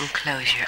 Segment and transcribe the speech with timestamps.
[0.00, 0.66] and close your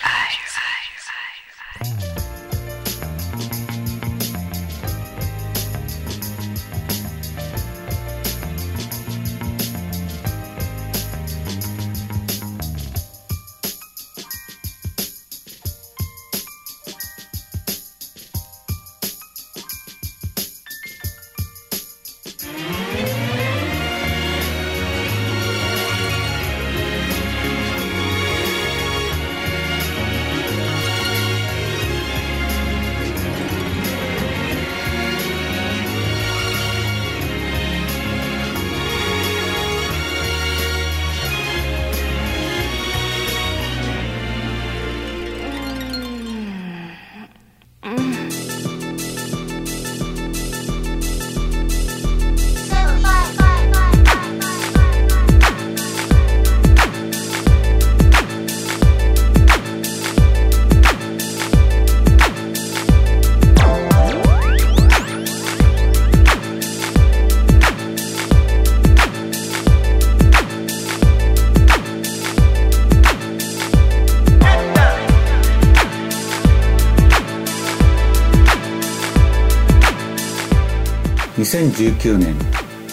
[81.37, 82.35] eyes.2019 年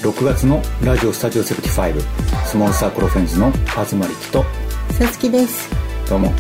[0.02, 2.00] 6月のラジオスタジオ75
[2.46, 4.46] スモールサークルフェンズの東力と
[4.94, 5.70] さつきです。
[6.08, 6.32] どうも。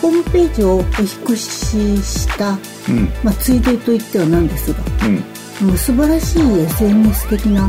[0.00, 0.86] ホームページをお引っ
[1.24, 3.10] 越しした、うん。
[3.24, 5.66] まあ、ついでと言ってはなんですがうん。
[5.66, 7.68] もう素晴らしい SNS 的な、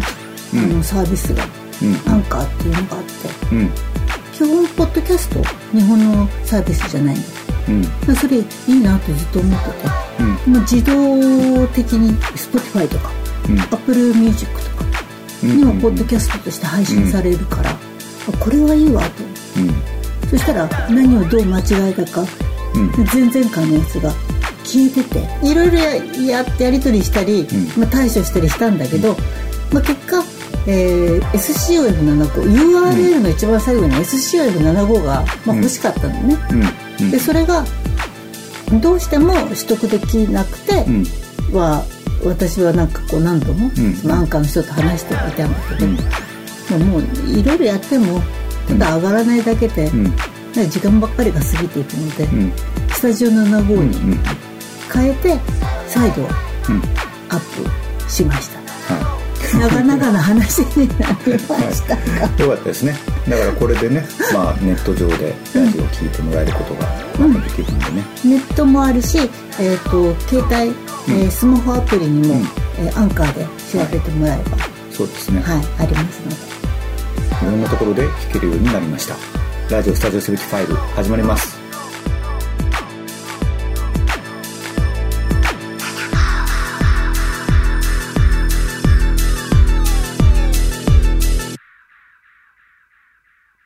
[0.53, 0.59] うん。
[0.59, 1.43] あのサービスが、
[1.81, 2.11] うん。
[2.13, 3.69] アンカーっていうのがあってうん。
[4.33, 7.27] 基本ポッドキャスト日本のサービスじゃないんで
[7.69, 7.81] うん。
[7.83, 9.73] まあそれいいなとずっと思ってて、
[10.19, 10.53] うん。
[10.53, 13.26] まあ、自動的に Spotify とかうん
[13.71, 14.85] Apple Music とか
[15.43, 17.77] にもポッドキャストとして配信されるから、あ
[18.39, 19.23] これはいいわと。
[19.61, 20.29] うん。
[20.29, 22.25] そしたら何をどう間違えたか、
[22.75, 22.91] うん。
[23.13, 24.11] 前々回のやつが
[24.63, 27.47] 消えてていろいろややってやり取りしたり、ん。
[27.79, 29.15] まあ、対処したりしたんだけど、
[29.71, 30.23] まあ、結果、
[30.67, 36.37] えー SCOF75 URL の一番最後に SCOF75 が、まあ、欲しかったのね、
[37.11, 37.63] でそれが
[38.81, 41.03] どうしても取得できなくて、うん。
[41.57, 41.85] は
[42.23, 43.93] 私はなんかこう何度も、うん。
[43.93, 45.85] そのアンカーの人と話していたんだけど、
[46.75, 46.87] うん。
[46.89, 48.21] もういろいろやっても
[48.67, 50.03] ただ上がらないだけで、うん。
[50.03, 52.53] なんか時間ばっかりが過ぎていくので、うん。
[52.89, 54.17] スタジオ75うんに
[54.93, 55.37] 変えて
[55.87, 56.27] 再度うん。
[57.29, 58.59] アップしました、
[58.93, 59.17] は
[59.53, 62.01] 長々な話になりましたが、
[62.37, 62.39] い。
[62.39, 62.95] よかったですね。
[63.27, 66.87] だからこれでねまあネット上でラジオを聞いてもらえることが
[67.41, 68.03] できるんでね。
[68.25, 69.19] ネットもあるし、
[69.59, 70.73] えー、と携帯、
[71.09, 72.41] えースマホアプリにも、うん。
[72.79, 74.57] えーアンカーで調べてもらえば、
[74.91, 75.41] そうですね。
[75.41, 76.35] はい、ありますので。
[77.47, 79.15] いろんなところで聞けるようになりました。
[79.73, 81.57] ラジオスタジオ75始まります。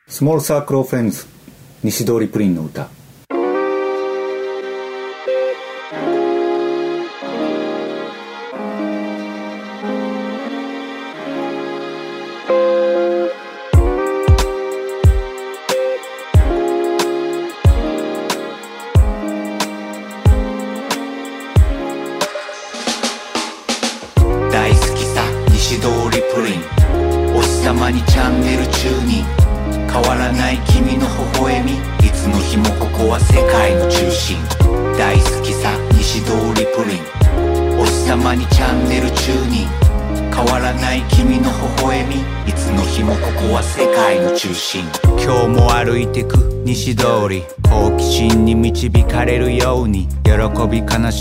[0.07, 1.25] スモールサークルオフェンズ
[1.83, 2.89] 西通りプリンの歌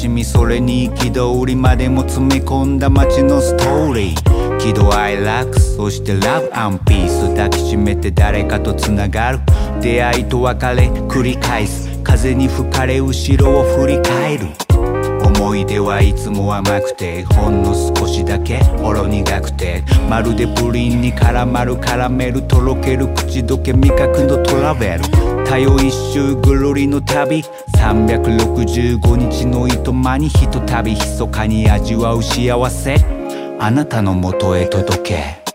[0.00, 0.24] しみ。
[0.24, 4.58] それに憤りまでも詰め込んだ街のストーリー。
[4.58, 9.40] 喜怒哀楽そしてラブアンピース抱きしめて誰かとつながる。
[9.82, 11.90] 出会いと別れ繰り返す。
[12.02, 14.46] 風に吹かれ後ろを振り返る。
[15.22, 18.58] 思い出はいつも甘くてほんの少しだけ。
[18.78, 19.82] ほろ苦くて。
[20.08, 25.29] まるでプリンに絡まるカラメルとろける口どけ味覚のトラベル。
[25.50, 27.42] 多様一周ぐるりの旅。
[27.76, 32.94] 365日のいとまにひとたび密かに味わう幸せ。
[33.58, 35.49] あなたのもとへ届け。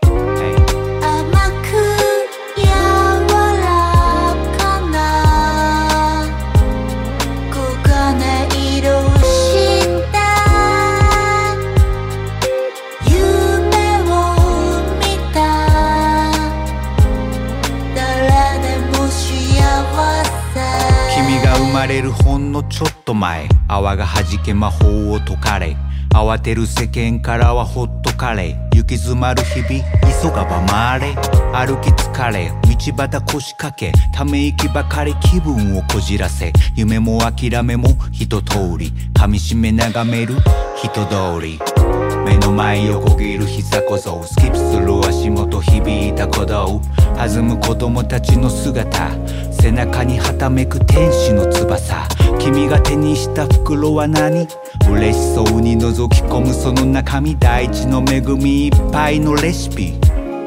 [21.86, 25.76] まれるほんのちょっと前泡が弾け魔法を解かれ
[26.12, 29.84] 慌てる世間からはほっとかれ行き詰まる日々
[30.20, 31.14] 急がば回れ
[31.54, 40.34] 歩き疲れ道端腰掛けため息ばかり気分をこじらせ夢も諦めも一通り噛みしめ眺める
[40.74, 41.75] 人通り。
[42.24, 46.80] 目の前をこぎる膝小僧スキップする足元響いた鼓動。
[47.16, 49.10] 弾む子供たちの姿。
[49.52, 52.06] 背中にはためく天使の翼。
[52.38, 54.46] 君が手にした袋は何？
[54.88, 57.36] 嬉しそうに覗き込むその中身。
[57.38, 59.94] 大地の恵みいっぱいのレシピ。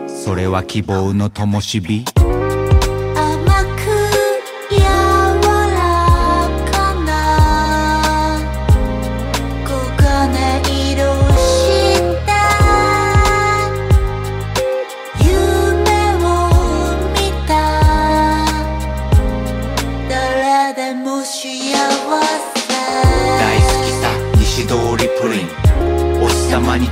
[0.07, 2.05] それは希望の灯火。
[2.15, 3.79] 甘く
[4.69, 4.77] 柔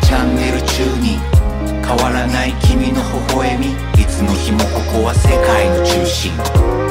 [0.01, 1.17] チャンネル中に
[1.85, 3.67] 変わらない君の微笑み
[4.01, 6.35] いつの日もここは世界の中心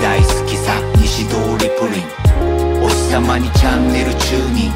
[0.00, 4.70] 大好きさ西通りプリンお日様にチャンネル中に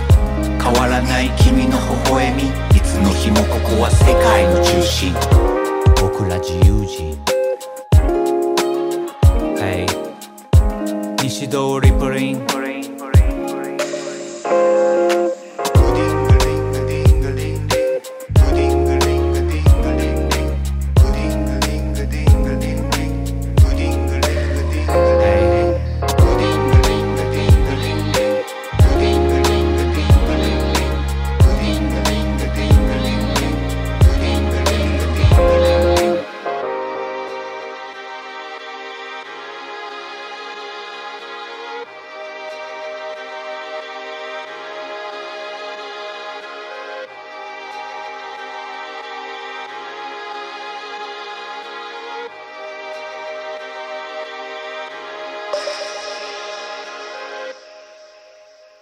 [0.63, 2.43] 変わらない君の微笑み
[2.77, 5.15] いつの日もここは世界の中心
[6.01, 7.17] 僕ら自由人
[9.57, 9.87] Hey
[11.23, 12.60] 西通りプリン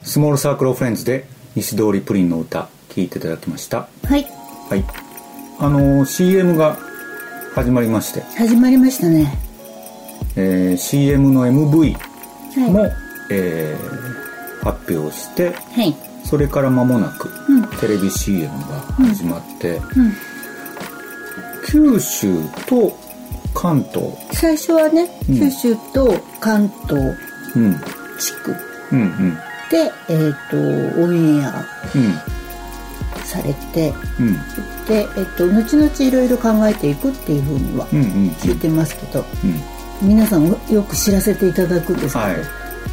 [0.08, 3.88] スモールサークルオフレンズで西通りプリンの歌聴いていただきました。
[4.04, 4.26] はい。
[4.70, 4.84] はい。
[5.58, 6.78] あのー CM が
[7.54, 9.30] 始まりまして、始まりましたね。
[10.34, 12.70] えー CM の MV はい。
[12.70, 12.86] も、
[13.30, 15.94] えー発表してはい。
[16.24, 17.68] それから間もなく、うん。
[17.78, 20.12] テレビ CM が始まって、うん。
[21.66, 22.34] 九州
[22.66, 22.96] と
[23.54, 25.38] 関東、最初はねうん。
[25.38, 27.14] 九州と関東
[27.54, 27.76] うん、
[28.18, 28.56] 地区。
[28.92, 29.38] うんうん
[29.70, 30.56] でえっ、と
[31.00, 32.38] オンエアうん
[33.24, 34.34] されてうん。
[34.86, 39.24] で、えっと後々いろいろ考えていくっていうふうには聞いてますけど、
[40.00, 40.08] うん。
[40.08, 42.36] 皆さんよく知らせていただくんですけど、はい。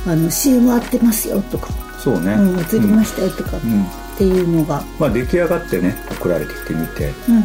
[0.07, 1.69] あの CM 合ってますよとか、
[1.99, 7.09] そうね、うん、映りましたよとかっていうのが、まあ出来上がってね送られてきてみて。
[7.29, 7.43] うん、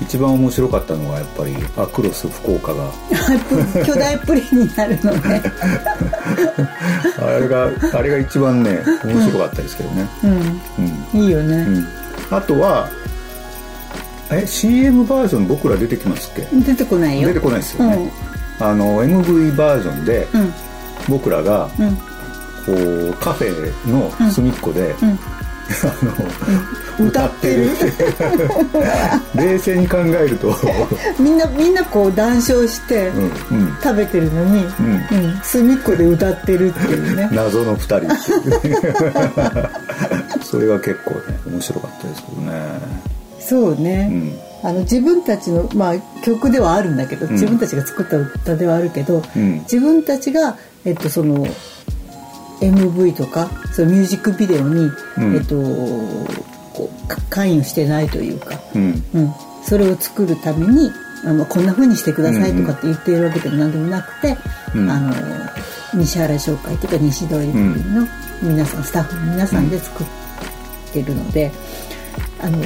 [0.00, 2.90] 一番面白かったのがやっぱりアクロス福岡が。
[3.84, 5.42] 巨大プリンになるのね、
[7.20, 10.08] あれがあれが一番ね面白かったですけどね。
[10.24, 10.60] うん、
[11.14, 11.86] うん、いいよね、うん、
[12.30, 12.88] あとは
[14.30, 16.48] え CM バージョン僕ら出てきますっけ？
[16.52, 17.28] 出てこないよ。
[17.28, 18.12] 出てこないですよね、
[18.58, 20.52] あの MV バージョンでうん。
[21.08, 21.96] 僕らがうん。
[22.66, 25.18] こうカフェの隅っこで、うん。
[26.98, 27.70] あの、歌ってる。
[29.34, 30.54] 冷静に考えると。
[31.18, 33.24] みんなみんなこう談笑してうん。
[33.24, 33.30] うん。
[33.82, 34.64] 食べてるのに、ん。
[34.64, 35.40] うん。
[35.42, 37.28] 隅っこで歌ってるっていうね。
[37.32, 38.10] 謎の2人
[40.44, 43.10] それが結構ね面白かったですけどね。
[43.40, 44.68] そうね、うん。
[44.68, 49.60] あの自分たちの、まあ、曲ではあるんだけど、自分たちが作った歌ではあるけど、うん。
[49.60, 51.46] 自分たちが、えっと、その
[52.60, 55.34] MV とかそのミュージックビデオに、うん。
[55.34, 55.56] えっと、
[56.80, 59.04] こうか関与してないというか、うん。
[59.14, 60.90] うん、それを作るために
[61.24, 64.36] あのこんな風にしてくださいとかって言っているわけでも何でもなくて、
[64.74, 64.90] うん。
[64.90, 65.12] あの
[65.94, 68.06] 西原商会というか西通りの
[68.42, 70.06] 皆さん、スタッフの皆さんで作っ
[70.92, 71.50] てるので
[72.40, 72.58] あの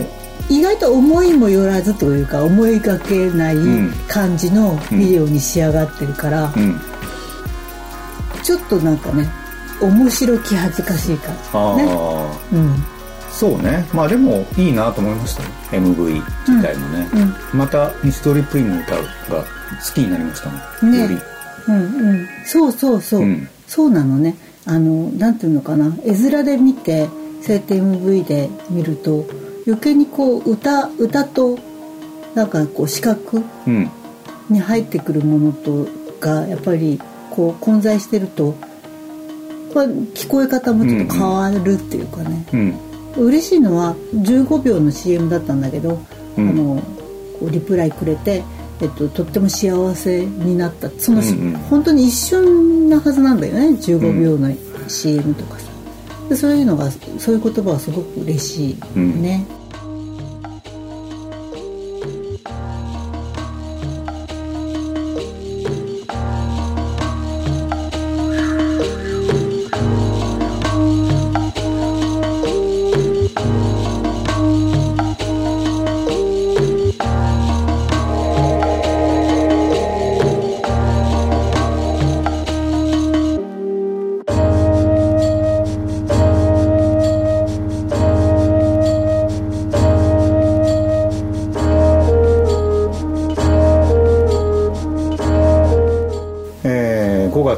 [0.50, 6.80] 意外と思いもよらずというか思いがけないん感じのビデオに仕上がってるから、うん。
[8.42, 9.26] ちょっとなんかね
[9.80, 11.34] 面白き恥ずかしい感
[11.78, 11.90] じね。
[12.52, 12.93] うん
[13.34, 13.84] そうね。
[13.92, 15.48] まあでもいいなと思いましたよ。
[15.72, 17.08] MV 自体もね、
[17.52, 20.50] また西通りプリンの歌が好きになりました
[20.86, 21.00] ねね。
[21.00, 21.18] より。
[21.68, 22.28] うんうん。
[22.46, 23.48] そうそうそう、うん。
[23.66, 24.36] そうなのね。
[24.66, 25.94] あのなんていうのかな。
[26.04, 27.08] 絵面で見て
[27.42, 29.26] そうやって MV で見ると
[29.66, 31.58] 余計にこう歌歌と
[32.34, 33.90] なんかこう視覚うん。
[34.50, 35.88] に入ってくるものと
[36.20, 37.00] がやっぱり
[37.30, 38.54] こう混在してると
[39.72, 46.00] これ聞こえ方もちょっと変わるっていうかね、うん嬉しいのは15秒の CM だったんだけど、
[46.36, 46.48] うん。
[46.48, 46.82] あの
[47.38, 48.42] こうリプライくれて、
[48.80, 50.90] えっと、とっても幸せになった。
[50.98, 51.52] その、うんうん。
[51.70, 54.52] 本当に一瞬なはずなんだよね15秒の
[54.88, 55.66] CM とかさ、
[56.28, 59.63] でそういうのがそういう言葉はすごく嬉しいね、えー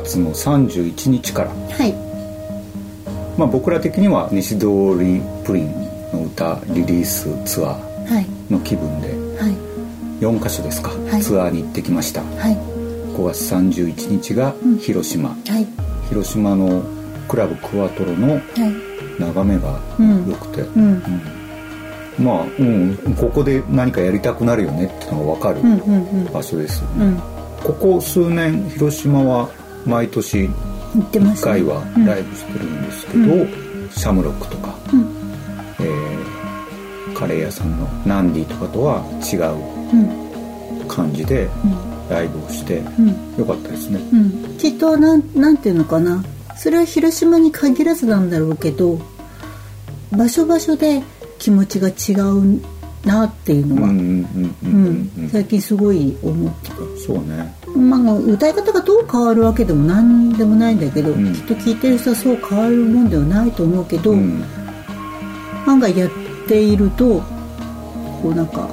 [0.06, 1.92] 月の31日から、はい。
[3.36, 4.66] まあ、僕ら的には西通
[4.98, 5.72] りプリン
[6.12, 8.26] の歌リリースツアーはい。
[8.50, 9.08] の気分で
[9.38, 10.22] はい。
[10.22, 11.22] 4カ所ですか、はい。
[11.22, 12.22] ツアーに行ってきました。
[12.22, 12.56] はい。
[13.16, 15.66] 5月31日が広島、はい。
[16.08, 16.82] 広島の
[17.28, 19.20] クラブクワトロのはい。
[19.20, 20.30] 眺めがうん。
[20.30, 21.02] 良くて、うん。
[22.18, 26.32] まあ、うん、ここで何かやりたくなるよねってのが分かるうんうんうん。
[26.32, 26.82] 場所です
[27.62, 29.50] ここ数年広島は
[29.86, 30.42] 毎年
[30.94, 31.52] 言ってま1すね。
[31.52, 33.24] 回はライブしてるんですけど、
[33.90, 35.00] シャムロックとか、うん。
[35.80, 36.16] えー
[37.14, 39.02] カレー屋さんのナンディとかとは
[39.32, 40.82] 違うん。
[40.82, 41.48] う感じで
[42.10, 43.08] ライブをしてうん。
[43.38, 46.22] よかったですね、うん、きっとなんなんていうのかな。
[46.58, 49.00] それは広島に限らずなんだろうけど
[50.10, 51.02] 場所場所で
[51.38, 52.60] 気持ちが違う
[53.06, 55.28] なっていうのは、うんうんうんうんうんうん。
[55.30, 56.76] 最近すごい思ってて、
[57.06, 61.32] そうねまあ、歌い方がどう変わるわけでも何でもないんだけど、うん。
[61.32, 64.44] きっと聞いてる人はそう変わるもんではないと思うけど、うん。
[65.66, 66.10] 案外やっ
[66.46, 67.20] ていると
[68.22, 68.68] こうなんか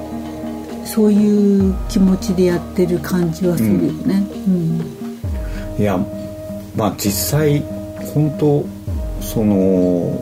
[0.86, 4.24] そういう気持ちでやってる感じはするよね。
[4.48, 5.82] うん。
[5.82, 5.98] いや
[6.76, 7.62] まあ実際
[8.14, 8.66] 本当
[9.22, 10.20] その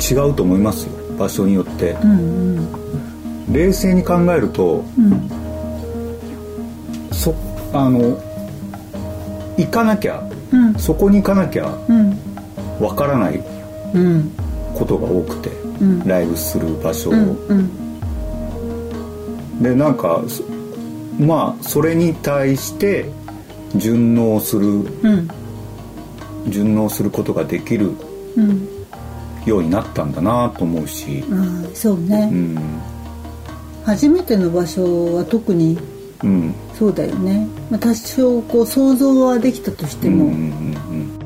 [0.00, 0.92] 違うと思いますよ。
[1.16, 3.52] 場所によって、うんうん。
[3.52, 5.28] 冷静に考えるとうん。
[5.28, 5.35] そ
[7.78, 8.18] あの
[9.56, 10.74] 行かなきゃうん。
[10.78, 12.18] そこに行かなきゃうん。
[12.80, 13.42] わからない
[13.94, 14.30] うん。
[14.74, 16.06] ことが多くて、うん。
[16.06, 17.14] ライブする場所を、
[19.60, 20.42] でなんかそ
[21.18, 23.08] まあそれに対して
[23.76, 25.28] 順応するうん。
[26.48, 27.90] 順応することができる
[28.36, 28.68] うん。
[29.46, 31.24] ようになったんだなと思うし、
[31.72, 32.58] そうね、うん。
[33.84, 35.78] 初めての場所は特に
[36.24, 41.25] うんそうだよね、まあ、多少こう想像はできたとしても、うんうんうん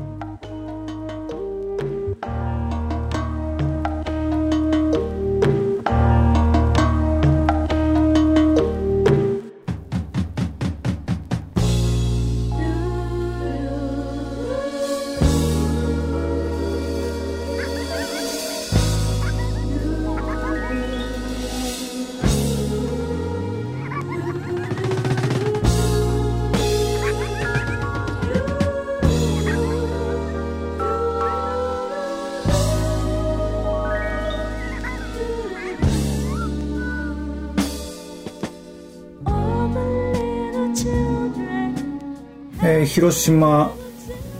[42.91, 43.71] 広島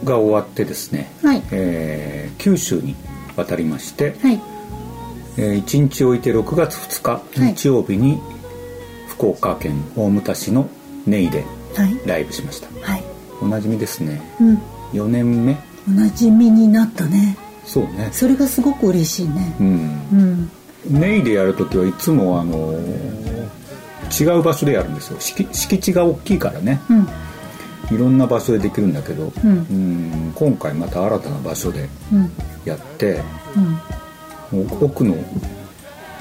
[0.04, 1.44] が終わってですね、はい。
[1.52, 2.96] えー九州に
[3.36, 4.42] 渡りまして、はい。
[5.38, 7.54] え1日置いて6月2日はい。
[7.54, 8.20] 日曜日に
[9.08, 10.68] 福岡県大牟田市の
[11.06, 12.08] 根井ではい。
[12.08, 12.68] ライブしました。
[12.82, 13.04] はい。
[13.42, 14.22] おなじみですね。
[14.42, 14.58] うん。
[14.94, 15.56] 4年目。
[15.88, 17.38] おなじみになったね。
[17.66, 18.10] そうね。
[18.12, 19.56] それがすごく嬉しいね。
[19.60, 20.50] うん。
[20.88, 21.00] うん。
[21.00, 23.42] ネイでやる時はいつもあのー
[24.12, 25.20] 違う場所でやるんですよ。
[25.22, 26.82] 敷敷地が大きいからね。
[26.90, 27.08] うん
[27.92, 29.52] いろんな場所でできるんだけど、うん。
[29.52, 32.32] うん今回また新たな場所でうん。
[32.66, 33.22] やって
[34.52, 34.66] うん。
[34.66, 35.16] もう奥の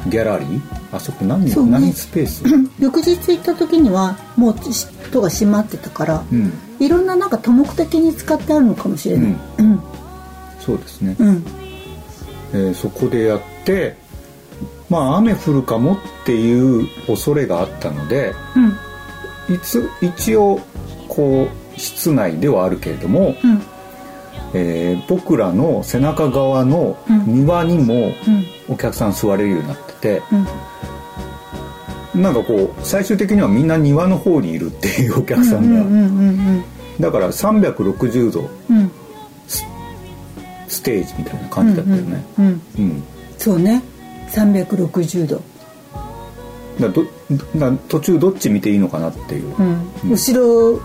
[0.09, 0.61] ギャラリー？
[0.93, 1.55] あそこ何,、ね。
[1.55, 2.43] 何スペース、
[2.81, 9.37] 翌日行った時にはもう人が閉まってたから、うん、いろんななんか多目的に使ってあるのかもしれない。
[9.59, 9.81] うん。
[10.59, 11.45] そうですね、うん。
[12.53, 13.97] えーそこでやって
[14.89, 19.55] まあ雨降るかもっていう恐れがあったのでうん。
[19.55, 20.61] いつ一応
[21.11, 23.63] こう室内ではあるけれども、うん。
[24.53, 28.13] えー僕らの背中側の庭にも
[28.69, 30.23] お客さん座れるようになってて、
[32.15, 36.65] なんかこう最終的にはみんな庭の方にいるっていうお客さんが、うんうんうん
[37.01, 38.91] だから360度うんうん。
[39.47, 42.25] ステージみたいな感じだったよね。
[42.39, 43.03] うんうんうん
[43.39, 43.83] そうね。
[44.31, 45.43] 360度、
[46.79, 47.05] だど
[47.57, 49.55] だ途中どっち見ていいのかなっていう。
[49.59, 49.63] う
[50.09, 50.11] ん。
[50.11, 50.81] 後ろ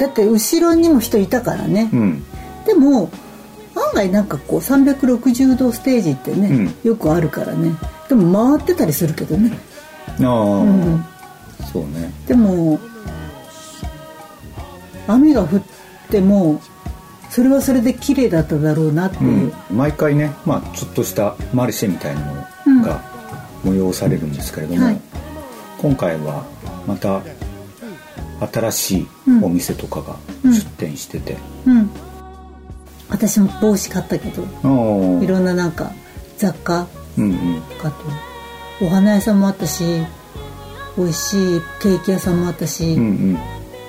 [0.00, 2.24] だって後ろにも人いたからね、うん。
[2.64, 3.10] でも
[3.74, 7.74] 案外なんかこう360度ステージってね、よくあるからね。
[8.08, 9.52] でも回ってたりするけどね。
[10.20, 11.04] ああ、うん。
[11.70, 12.10] そうね。
[12.26, 12.80] でも
[15.06, 15.62] 雨が降っ
[16.08, 16.62] ても
[17.28, 23.02] それはそれで綺麗だっただろうなっていう、うん、毎回ね、まあ、ちょっとしたマルシェみたいなものが
[23.64, 25.00] 催されるんですけれども、はい。
[25.78, 26.44] 今回は
[26.86, 27.20] また
[28.46, 29.08] 新しい
[29.42, 31.90] お店とかが出店してて、うん。
[33.08, 34.42] 私も帽子買ったけど
[35.22, 35.90] いろんななんか
[36.38, 36.86] 雑貨
[37.18, 37.28] うんう
[37.58, 37.62] ん。
[37.62, 37.96] とかと
[38.84, 39.84] お花屋さんもあったし
[40.96, 43.38] 美味しいケーキ屋さんもあったし、うんうん。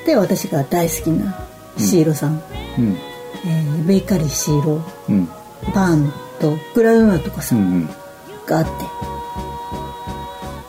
[0.05, 1.39] で私が大好きな
[1.77, 2.41] シーロさん、
[2.77, 2.97] うん。
[3.45, 5.27] えーベーカリーシーロうん。
[5.73, 7.89] パンとグラウマとかさ、うんうん。
[8.47, 8.71] があって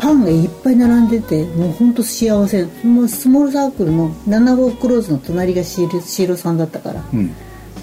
[0.03, 2.65] パンがいっぱい並んでてもうほんと幸せ。
[2.85, 7.27] もうスモールサークルの7号クローズの隣がシールシーロさんだったから、うん。
[7.27, 7.33] も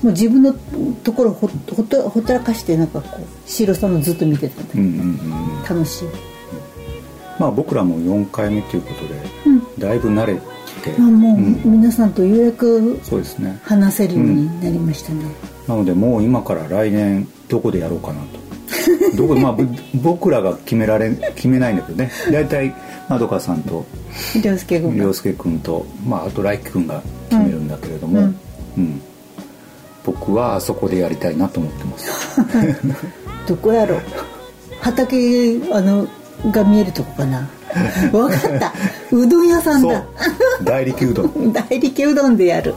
[0.04, 0.54] う自分の
[1.04, 6.08] ところほほったほったらかしてなんかこうシーロさんのずっと見てたんだうんうんうん楽しい。
[7.40, 10.42] まあ僕らも4回目ということで、だいぶ慣れて、
[10.98, 11.62] まあもう、ん。
[11.64, 13.58] 皆さんとようやくそうですね。
[13.64, 15.24] 話せるようになりましたね、
[15.70, 18.49] なのでもう今から来年どこでやろうかなと
[19.16, 22.12] どこまあぶ僕らが決められ決めないんだけどね。
[22.32, 22.74] 大体
[23.08, 23.86] まどかさんと
[24.44, 25.04] 涼介君が。
[25.04, 28.40] 涼介君と、まあ、あと来輝君が決めるんだけれども、うん。
[28.78, 29.02] うん。
[30.06, 32.42] 僕はあそこでやりたいなと思ってます。
[33.48, 34.02] どこやろう。
[34.82, 36.08] 畑あの
[36.52, 37.50] が見えるとこかな。
[38.14, 38.74] わかった。
[39.12, 40.04] うどん屋さんだ。
[40.64, 41.54] 大力うどん。
[41.54, 42.74] 大力うどんでやる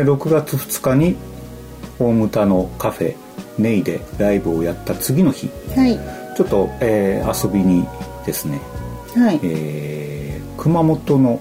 [0.00, 1.16] えー6月2日に
[1.98, 3.16] 大牟田のカフェ
[3.58, 5.50] ネイでライブをやった次の日。
[5.76, 5.98] はい。
[6.36, 7.86] ちょっと、えー遊びに
[8.24, 8.58] ですね、
[9.14, 9.40] はい。
[9.42, 11.40] えー熊本の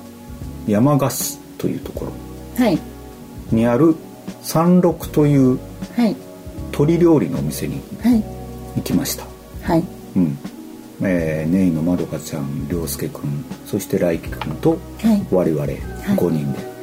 [0.67, 2.11] 山鹿市というところ。
[2.63, 2.77] はい。
[3.51, 3.95] にある
[4.41, 5.57] 三六という
[5.95, 6.15] はい。
[6.71, 8.23] 鶏料理のお店にはい。
[8.75, 9.25] 行きました。
[9.63, 9.83] はい。
[10.17, 10.37] うん。
[11.01, 15.25] えー、ネイのまどかちゃん涼介くんそして来輝くんとはい。
[15.31, 16.78] 我々5人で、はい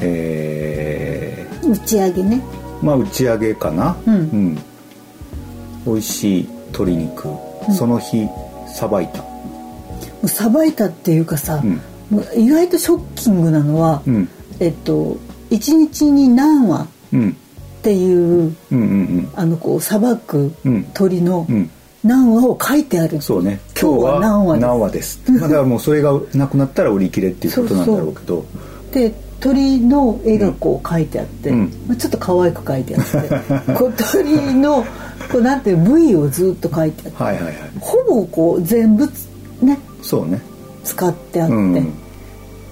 [0.00, 2.42] え打ち上げね。
[2.82, 3.96] ーまあ打ち上げかな。
[4.06, 4.58] うん。
[5.86, 7.28] 美味しい鶏肉、
[7.76, 8.28] その日
[8.74, 9.24] さばいた。
[10.28, 11.80] さばいたっていうかさ、うん。
[12.36, 14.28] 意外とショッキングなのは、うん。
[14.58, 15.16] えっと
[15.50, 17.30] 一日に何羽うん。
[17.30, 19.32] っていううんうんうん。
[19.34, 20.84] あのこうさばくうん。
[20.94, 21.70] 鳥のうん。
[22.02, 23.60] 何羽を書いてある、そうね。
[23.78, 24.62] 今日は何羽です。
[24.62, 25.22] 何話です。
[25.32, 28.44] まあだからもうそれがなくなったら売り切れっていうことなんだろうけど。
[28.92, 31.72] で鳥の絵がこう書いてあって、うん。
[31.88, 34.84] まあちょっと可愛く書いてあって こう鳥の
[35.32, 37.54] こうなんていう部位をずっと書いてあってはいはいはい。
[37.80, 39.28] ほぼこう全部つ
[39.62, 40.40] ねそうね。
[40.84, 41.92] 使ってあって、うん。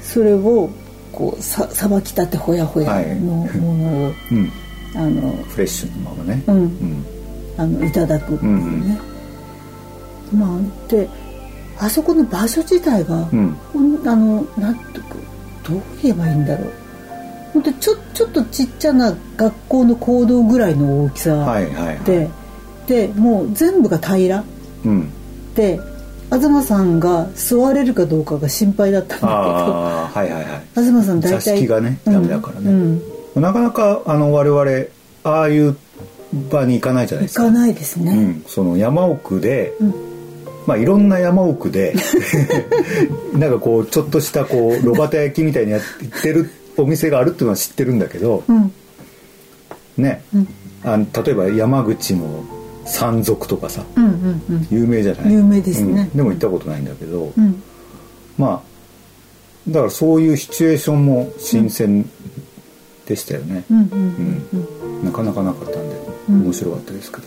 [0.03, 0.69] それを
[1.13, 4.51] こうささばきたてほやほやのものを、うん。
[4.95, 6.43] あのフレッシュなままね。
[6.47, 6.57] うん。
[6.57, 7.05] うん。
[7.57, 8.99] あのいただくっていうね、
[10.33, 11.09] まあで
[11.79, 13.57] あそこの場所自体が、うん。
[14.05, 15.17] あのなんていうか
[15.69, 16.73] どう言えばいいんだろう。
[17.55, 21.99] 本当ちょちょっとちっちゃな学校の講堂ぐらいの大きさはいはいはい。
[22.87, 24.45] で、もう全部が平ら。
[24.85, 25.11] うん。
[25.55, 25.81] で
[26.31, 30.63] 東さんが座れるかどうかが心配だったんだああはいはいはい。
[30.75, 32.71] けど東さん大体座敷がねダメだからね。
[32.71, 32.81] うん。
[32.81, 33.03] うん
[33.41, 34.89] なかなかあの我々
[35.25, 35.77] ああいう
[36.51, 37.45] 場に行かないじゃないですか。
[37.45, 39.93] 行かないですね、うん、その山奥で、ん
[40.69, 41.95] まあいろんな山奥で
[43.33, 45.81] なんかこうちょっとしたこう炉端焼きみたいにやっ
[46.23, 48.71] てるお店があるっていうのは知ってるんだけど、うん。
[49.97, 50.23] ね、
[50.85, 52.45] あの例えば山口の
[52.85, 54.67] 山賊とかさうんうんうん。
[54.71, 55.33] 有名じゃない？
[55.33, 56.09] 有名ですね。
[56.13, 56.17] うん。
[56.19, 57.63] でも行ったことないんだけど、うん。
[58.37, 62.05] まあだからそういうシチュエーションも新鮮
[63.07, 64.43] でしたよね、うんうん。
[64.53, 65.05] うん。
[65.05, 65.97] なかなかなかったんで
[66.29, 66.43] うん。
[66.43, 67.23] 面白かったですけど、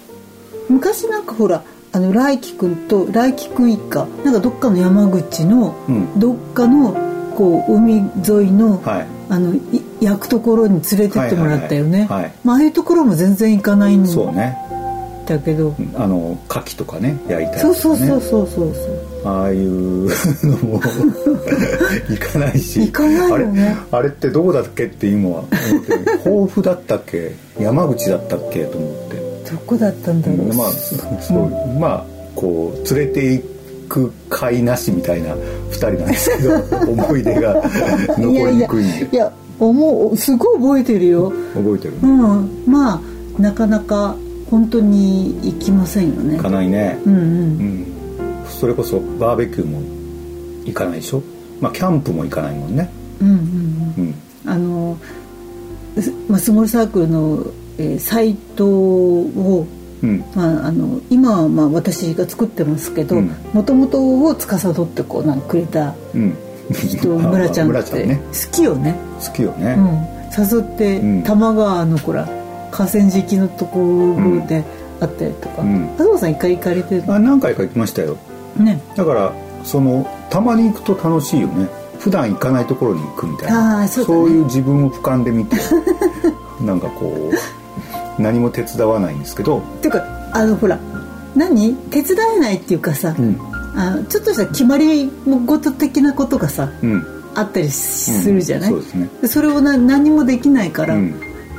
[0.69, 6.19] 昔なんかほらあの来輝くんと来輝くん一家なんかどっかの山口のうん。
[6.19, 6.93] どっかの
[7.35, 9.07] こう海沿いの、はい。
[9.29, 9.61] あのい
[10.01, 12.33] 焼くところに連れてってもらったよね、はいはいはいはい。
[12.43, 14.57] まあああいうところも全然行かないんそうね。
[15.25, 18.73] だけど、あの牡蠣とかね焼いたりとか、ね、そうそうそうそうそう。
[18.73, 20.07] そうああいう
[20.43, 22.81] のも行かないし。
[22.87, 23.77] 行かないよね。
[23.91, 25.49] あれってどこだっけって今は思っ
[25.85, 26.19] てる。
[26.25, 27.35] 甲府だったっけ？
[27.59, 28.65] 山口だったっけ？
[28.65, 33.43] と思ってどこだったんだろう、まあそう、まあこう連れて行
[33.89, 36.55] く甲斐なしみたいな2人なんですけど
[36.91, 37.61] 思い出が
[38.17, 38.85] 残りにくい。
[38.85, 41.31] んでいや思うすごい覚えてるよ。
[41.53, 42.49] 覚えてるうん。
[42.65, 42.95] ま
[43.37, 44.15] あなかなか
[44.49, 46.37] 本当に行きませんよね。
[46.37, 46.97] 行かないね。
[47.05, 47.21] うんうん。
[47.21, 47.85] うん。
[48.49, 49.79] それこそバーベキューも
[50.65, 51.21] 行かないでしょ？
[51.59, 52.89] まあキャンプも行かないもんね。
[53.21, 53.35] うんうん
[53.97, 54.03] うん。
[54.05, 54.15] うん。
[54.45, 54.97] あの
[55.99, 57.45] すまあスモールサークルの、
[57.77, 59.67] えーサイトを、
[60.03, 60.23] うん。
[60.35, 63.31] まあ、あの今はまあ私が作ってますけどうん。
[63.53, 66.35] もともとを司ってこうなんかくれたうん。
[66.71, 71.21] 人 村ちゃんって好きよね、好きよね、うん、誘って、うん。
[71.23, 72.27] 多摩川のほら
[72.71, 74.63] 河川敷のところで
[74.99, 75.89] あったりとか、うん。
[75.97, 78.17] 東さん一回行かれてるあ何回か行きましたよ。
[78.57, 78.81] ね。
[78.95, 81.67] だからそのたまに行くと楽しいよね。
[81.99, 83.87] 普段行かないところに行くみたいな。
[83.87, 84.37] そうだね。
[84.37, 85.57] いう自分を俯瞰で見て
[86.65, 87.60] なんかこう
[88.21, 90.79] 何も手伝わないんですけど、っていうかあのほら
[91.35, 91.75] 何？
[91.91, 93.37] 手伝えないっていうかさ、うん。
[93.73, 99.09] あのちょっとした決まり事的なことがさうん、あったりするじゃない、うんそうですね。
[99.21, 101.11] でそれをな何もできないから、うん。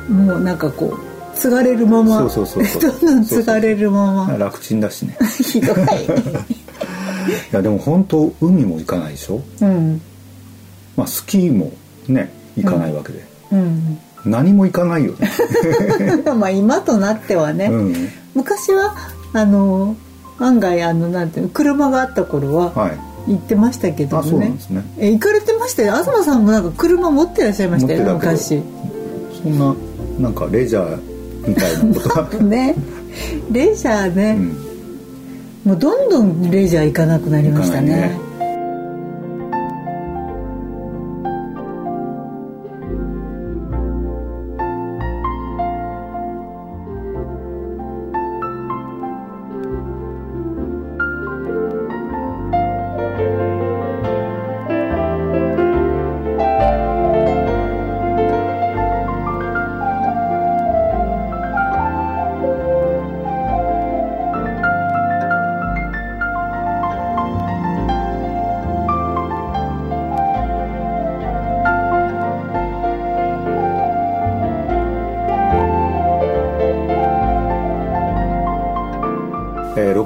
[0.09, 4.37] もうなんかこう継がれるままそうそうどんどん継がれるまま。
[4.37, 5.17] 楽ちんだしね。
[5.43, 5.77] ひどい。
[7.25, 10.01] いやでも本当海も行かないでしょ、うん。
[10.97, 11.73] まあ、スキーも
[12.09, 15.31] ね行かないわけで、うん何も行かないよね、
[16.39, 18.95] まあ今となってはね、うん、昔は
[19.33, 19.97] あの
[20.39, 22.99] 案外あのなんていうの車があった頃ははい。
[23.29, 24.59] 行ってましたけどね。
[24.69, 24.85] ね。
[24.99, 25.93] え行かれてましたよ。
[26.05, 28.61] 東さんもなんか車持ってらっしゃいましたよね昔。
[29.41, 29.77] そんな
[30.19, 32.75] なんかレジャーみたいなことは、 ね。
[33.51, 34.37] レジャーね、
[35.65, 38.19] うん、もうどんどんレジャー行かなくなりましたね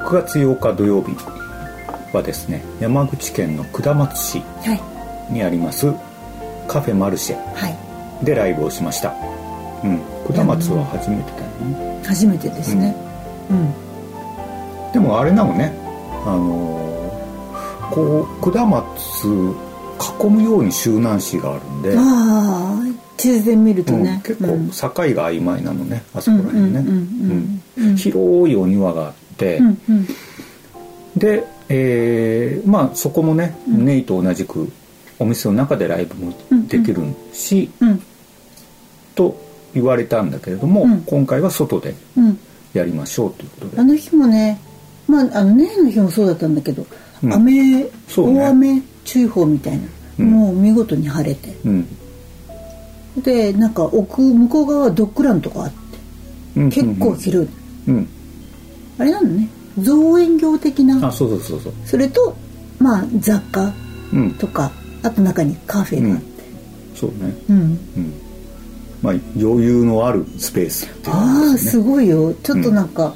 [0.07, 1.11] 6月8日土曜日
[2.13, 4.73] はですね山口県の下松市は
[5.29, 5.33] い。
[5.33, 5.91] にあります
[6.65, 8.25] カフェマルシェはい。
[8.25, 9.13] でライブをしました、
[9.83, 9.99] うん、
[10.33, 12.01] 下松は初めてだよね。
[12.05, 12.95] 初めてですね。
[13.49, 15.73] うん、でもあれなのね。
[16.25, 16.87] あのー
[17.91, 19.55] こう下松
[20.21, 22.77] 囲むように周南市があるんで、ああ
[23.17, 24.03] 地図で見るとうん。
[24.03, 24.69] ね、結うん。
[24.69, 26.67] 構境が曖昧なのねあそこら辺ね。
[26.67, 27.95] うんうんうんうんうん。
[27.97, 29.26] 広いお庭があって、
[29.57, 30.07] うんうん。
[31.15, 34.71] で、えーまあそこもね、ネイと同じく
[35.19, 36.33] お店の中でライブも
[36.67, 38.01] できるし、うん。
[39.15, 39.39] と
[39.73, 41.01] 言われたんだけれども、うん。
[41.01, 42.39] 今回は外でうん。
[42.73, 43.79] やりましょうということで。
[43.79, 44.59] あの日もね
[45.07, 46.85] まああのねの日もそうだったんだけど、
[47.23, 47.33] うん。
[47.33, 47.85] 雨、ね。
[48.15, 49.83] 大雨注意報みたいな、
[50.19, 50.31] うん。
[50.31, 51.49] もう見事に晴れて。
[51.65, 51.87] うん。
[53.23, 55.75] でなんか奥向こう側はドッグランとかあって
[56.57, 56.69] うん。
[56.69, 57.49] 結構広い、
[57.87, 58.09] うん
[58.97, 59.47] あれなのね。
[59.79, 61.07] 造園業的な。
[61.07, 61.73] あそうそうそうそう。
[61.85, 62.35] それと
[62.79, 63.71] まあ雑貨
[64.13, 64.31] うん。
[64.35, 64.71] とか
[65.03, 66.43] あと中にカフェがあって。
[66.95, 67.33] そうね。
[67.49, 67.63] うん、う
[67.99, 68.13] ん。
[69.01, 72.33] まあ余裕のあるスペースっていうああすごいよ。
[72.33, 73.13] ちょっとなんか、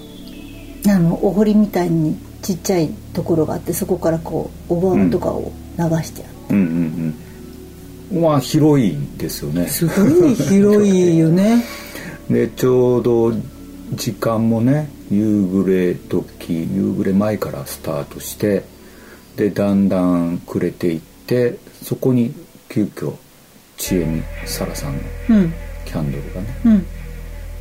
[0.87, 6.59] あのお堀みたいにちっちゃいところがあってそこからこうお盆とかを流してあって、うん
[8.11, 8.21] うんうん。
[8.21, 9.67] まあ広いですよね。
[9.67, 11.63] すごい広いよね。
[12.29, 13.33] でちょうど
[13.93, 18.63] 時間もね夕暮れ時夕暮れ前からスタートして
[19.35, 22.33] でだんだん暮れていってそこに
[22.69, 23.13] 急遽
[23.77, 24.05] 千恵
[24.43, 25.53] 美沙羅さんのうん。
[25.85, 26.85] キャンドルがねうん。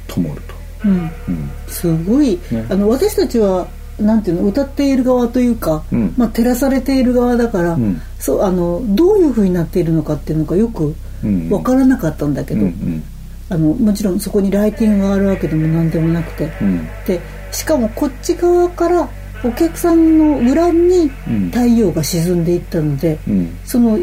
[0.06, 1.10] 灯ると、うん。
[1.28, 2.66] うん、すごい、ね。
[2.68, 3.66] あの私たちは
[3.98, 6.14] なんていうの歌っている側というか、うん。
[6.16, 8.00] まあ、照らされている側だから、ん。
[8.18, 11.48] そうあのどういう風になっているのかっていうのがよくうん。
[11.48, 13.04] 分からなかったんだけど、うんうん。
[13.48, 16.86] あのもちろんそこにライティングがあるわけでも何でもなくて、うん。
[17.06, 17.20] で
[17.52, 19.08] しかもこっち側から
[19.44, 21.50] お客さんの裏にうん。
[21.50, 23.58] 太陽が沈んでいったので、うん。
[23.64, 23.98] その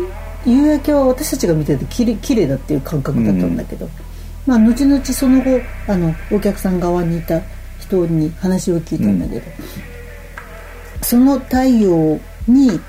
[0.46, 3.90] 夕焼けは私たちが見ててきれ綺麗だっていう感覚だったんだけど、
[4.46, 7.42] まあ後々その後あのお客さん側にいた
[7.80, 9.42] 人に話を聞いたんだけど、
[11.02, 12.80] その太陽に、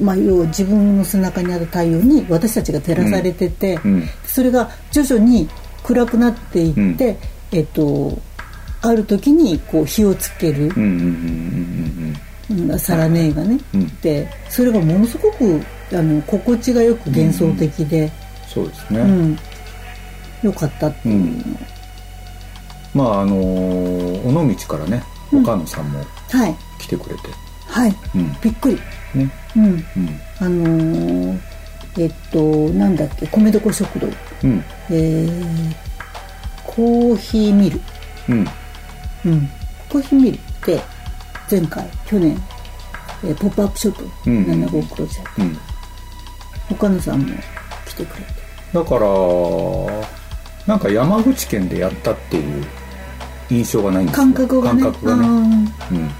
[0.00, 3.94] まあ、要は自分の背中にある太陽に私たちが照らされてて、うん。
[3.94, 4.08] うん。
[4.24, 5.48] それが徐々に
[5.82, 7.18] 暗くなっていって、
[7.52, 7.58] うん。
[7.58, 8.18] えっと
[8.82, 12.16] ある時にこう火をつける、うんうんうん
[12.50, 12.78] うんうん。
[12.78, 14.00] サラネーがね、うん。
[14.00, 15.60] でそれがものすごく
[15.92, 18.10] あの心地がよく幻想的で、
[18.48, 19.38] そうですね、うん。
[20.42, 21.14] よかったっていう。
[21.14, 21.58] う、ん。
[22.92, 26.56] まああの尾道からね岡野さんもはい。
[26.80, 27.22] 来てくれて、
[27.66, 28.36] はい、うん。
[28.42, 28.76] びっくり。
[29.14, 29.30] ね。
[29.56, 29.64] うん。
[29.64, 29.84] うん。
[30.40, 31.38] あのー
[31.98, 32.40] えっと
[32.70, 34.08] なんだっけ米どこ食堂。
[34.42, 34.64] うん。
[34.90, 35.74] えー、
[36.64, 37.80] コーヒーミル。
[38.28, 38.46] うん
[39.26, 39.48] うん。
[39.88, 40.80] コーヒーミルって
[41.50, 42.36] 前回去年、
[43.24, 44.44] えーポップアップショップうん。
[44.44, 45.58] 75プロジェクト、うん。
[46.70, 47.26] 岡野さんも
[47.86, 48.32] 来てくれて。
[48.72, 49.06] だから
[50.66, 52.64] なんか山口県でやったっていう
[53.50, 54.24] 印象がないんですよ。
[54.24, 54.82] 感覚がね。
[54.82, 55.26] 感覚がね。
[55.26, 55.28] あ
[55.90, 56.10] うん。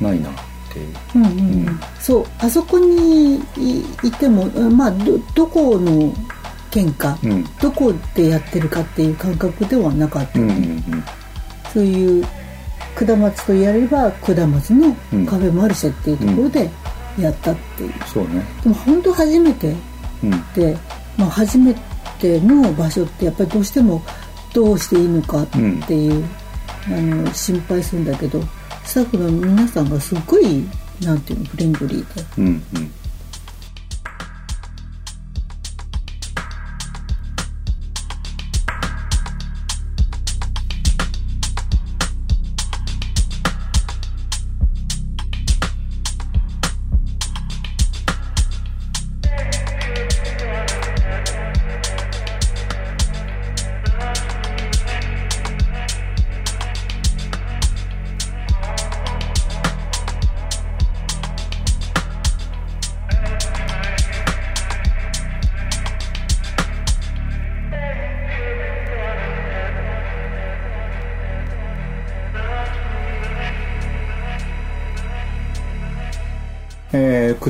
[0.00, 0.32] ないなっ
[0.72, 0.94] ていう。
[0.94, 1.68] ーうんうん。
[1.68, 1.80] うん。
[1.98, 2.26] そう。
[2.38, 6.14] あそこにいいてもまあどどこの
[6.70, 7.44] 県か、うん。
[7.60, 11.04] どこでやってるかっていう感覚ではなかった、うんうん
[11.76, 12.24] そういう
[12.94, 16.70] 下松とやれば下松のうんカフェマルシェっていうところで
[17.20, 18.42] やったっていう、そうね。
[18.62, 19.74] でも本当初めて
[20.24, 20.30] うん。
[20.54, 20.74] で、
[21.18, 21.74] まあ、初め
[22.18, 24.02] ての場所ってやっぱりどうしても
[24.54, 25.58] どうしていいのかって
[25.94, 26.24] いう、
[26.86, 28.04] あの心配するん。
[28.06, 28.42] だけど
[28.86, 30.64] スタッフの皆さんがすごい
[31.02, 32.90] なんていうのフレンドリーでうんうん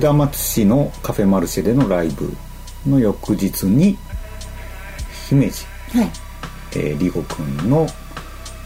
[0.01, 2.31] 下松市のカフェマルシェでのライブ
[2.87, 3.97] の翌日に
[5.29, 6.11] 姫路、はい。
[6.73, 7.87] えー、リゴくんの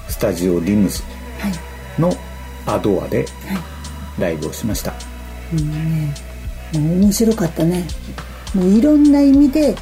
[0.09, 1.03] スタジオリムズ
[1.39, 2.01] はい。
[2.01, 2.13] の
[2.67, 3.25] アドアで
[4.19, 4.97] ライブをしました、も
[6.75, 7.87] う面白かったね。
[8.55, 9.77] もういろんな意味で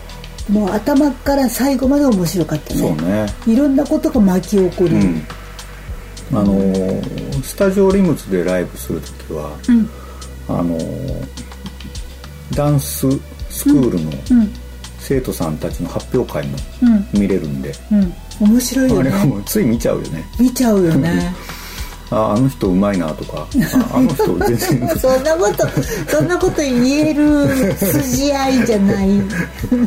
[0.51, 2.81] もう頭から最後まで面白かったね。
[2.81, 3.27] そうね。
[3.47, 5.27] いろんなことが巻き起こる、うん。
[6.33, 9.57] あのースタジオリムズでライブする時は、
[10.49, 11.29] あのー
[12.55, 13.09] ダンス
[13.51, 14.11] スクールの
[14.99, 16.57] 生徒さんたちの発表会も
[17.13, 18.13] 見れるんで、うん。
[18.41, 20.25] 面白いよあれもうつい見ちゃうよね。
[20.39, 21.35] 見ちゃうよね
[22.11, 23.47] ああの人うまいなとか。
[23.93, 25.69] ああの人全然 そんなこと
[26.09, 29.09] そんなこと言える筋合いじゃない。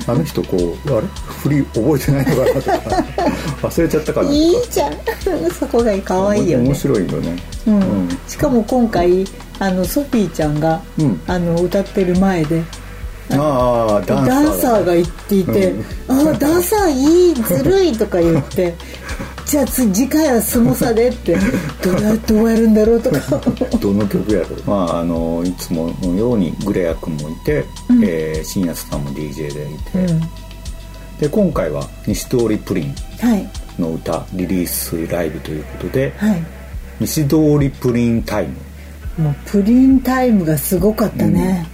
[0.08, 1.08] あの人こうあれ？
[1.44, 3.68] 振り覚えてないのかなとか。
[3.68, 4.94] 忘れちゃったかないいじゃん。
[5.60, 6.66] そこが可愛いよね。
[6.66, 7.36] 面白いよね。
[7.68, 8.10] うん。
[8.28, 9.26] しかも今回
[9.60, 11.22] あのソフィーちゃんが、うん。
[11.28, 12.62] あの歌ってる前で
[13.38, 15.74] ああダンサーが言っていて
[16.08, 18.76] 「ああダンサーいいずるい」とか言って
[19.52, 21.36] 「じゃあ次次回は相撲さで」って
[21.84, 23.20] 「どうやどうやるんだろう」とか。
[23.82, 24.64] どの曲やろう。
[24.66, 27.66] まああのいつものようにグレア君もいて、
[28.02, 29.54] えー新安さんも DJ でい
[30.06, 30.22] て、うん。
[31.20, 33.50] で今回は西通りプリンはい。
[33.78, 36.42] の歌リリースライブということで、はい。
[37.02, 38.48] 西通りプリンタイ
[39.18, 41.68] ム、もうプリンタイムがすごかったね、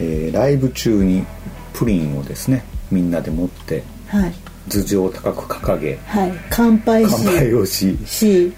[0.00, 1.24] えーライブ中に
[1.72, 4.34] プリンをですねみんなで持ってはい
[4.68, 6.32] 頭上を高く掲げはい。
[6.50, 8.52] 乾杯し乾杯をしし。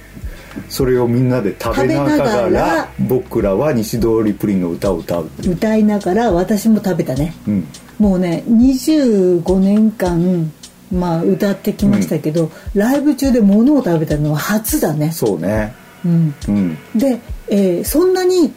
[0.70, 7.34] それをみんなで食べながらら僕らは西通りプリンの歌を歌う歌いながら私も食べたね。
[7.46, 10.50] うん、もうね25年間
[10.90, 15.10] まあ歌ってきましたけど、ライブ中で物を食べたのは初だね。
[15.12, 15.74] そうね。
[16.04, 16.34] うん。
[16.48, 16.78] うん。
[16.94, 18.52] で、えーそんなに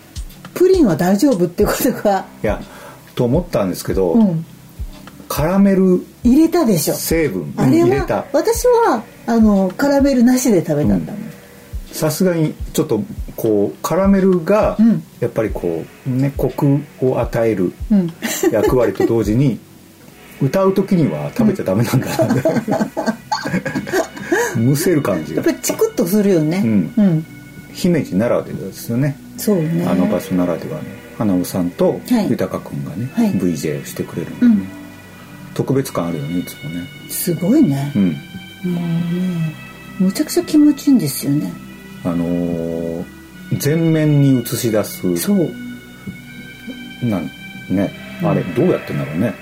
[0.53, 2.61] プリンは大丈夫ってことが、いや
[3.15, 4.45] と思ったんですけど、うん、
[5.29, 6.95] カラメル入れたでしょ。
[6.95, 7.53] 成分。
[7.55, 8.17] あれ入れた。
[8.17, 11.21] は私はあのカラメルなしで食べたんだもん、
[11.91, 13.01] さすがにちょっと
[13.37, 15.03] こうカラメルがうん。
[15.19, 18.11] やっぱりこうねコクを与えるうん。
[18.51, 19.59] 役割と同時に
[20.41, 22.87] 歌う時には食べちゃダメなんだな。
[24.57, 25.37] むせる感じが。
[25.37, 26.61] やっぱりチクッとするよね。
[26.65, 26.93] うん。
[26.97, 27.25] うん、
[27.71, 29.15] 姫路ならではですよね。
[29.37, 29.85] そうね。
[29.87, 30.83] あの場所ならではの
[31.19, 32.29] 花尾さんとはい。
[32.31, 33.31] 豊君がね、はい。
[33.33, 34.78] VJ をしてくれるんでね、うん
[35.59, 36.87] 特別感あるよねいつもね。
[37.09, 37.91] すごいね。
[37.93, 38.03] う、ん。
[38.05, 38.15] も
[38.63, 39.53] うね
[39.99, 41.51] むちゃくちゃ気持ちいいんですよね。
[42.05, 43.05] あのー
[43.57, 45.49] 全面に映し出すそう。
[47.03, 47.29] なん
[47.69, 47.91] ね。
[48.23, 49.33] あれどうやってんだろうね。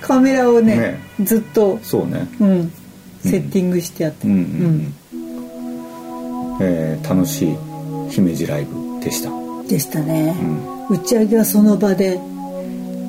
[0.00, 1.00] カメラをねね。
[1.22, 2.26] ずっと、そうね。
[2.40, 2.72] うん、
[3.20, 4.38] セッティングしてあって、うんうん
[5.12, 5.22] う
[6.54, 7.56] ん、えー楽しい
[8.10, 9.30] 姫路ライブでした。
[9.68, 10.34] でしたね、
[10.88, 12.18] 打ち上げはその場で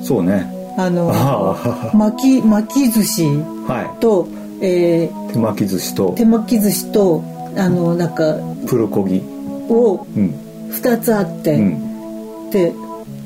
[0.02, 0.50] そうね。
[0.76, 3.24] あのあ巻き巻き寿司
[3.66, 4.26] はと、
[4.60, 7.22] えい手巻き寿司とー手巻き寿司と
[7.56, 8.36] あのなんか
[8.66, 9.22] プルコギ。
[9.68, 10.34] をうん。
[10.70, 12.50] 2つあって、うん。
[12.50, 12.72] で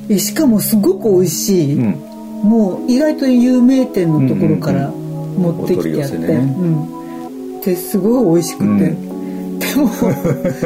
[0.09, 1.91] えしかもすごく美味しい、うん。
[2.43, 8.95] もう意外と有名店のところから持ってきてやって、うん、ですごい美味しくて、
[9.83, 9.89] も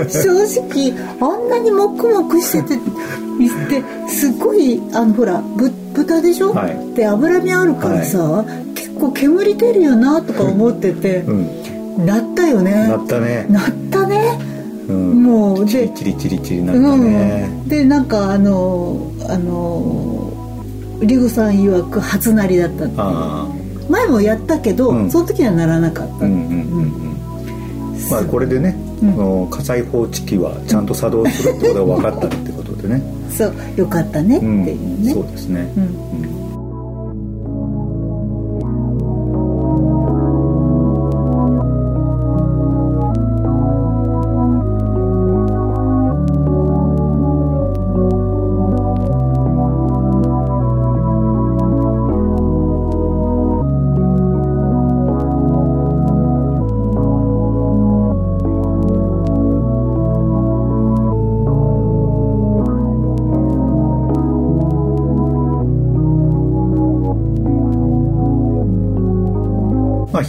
[0.09, 0.29] 正
[0.61, 2.75] 直あんなにもくもくしてて
[3.69, 6.95] ですごいあのほらぶ豚でしょ、はい。
[6.95, 8.45] で脂身あるからさ、
[8.75, 12.05] 結構煙出るよなとか思ってて、うん。
[12.05, 12.87] なったよね。
[12.87, 13.45] なったね。
[13.49, 14.39] なったね。
[14.87, 15.23] うん。
[15.23, 17.49] もうでチリチリチリチリなったね。
[17.63, 20.31] うん、でなんかあのあの
[21.01, 23.47] リゴさん曰く初なりだったってあ
[23.89, 25.11] 前もやったけど、うん。
[25.11, 27.93] その時にはならなかった、あうんうんうん。
[27.93, 28.09] うん。
[28.09, 29.49] まあこれでね、うん。
[29.49, 36.30] 火災報知器はちゃんと作動するってことが分かったってことでね、 そうよかったねってうんいうね、そうですね、うん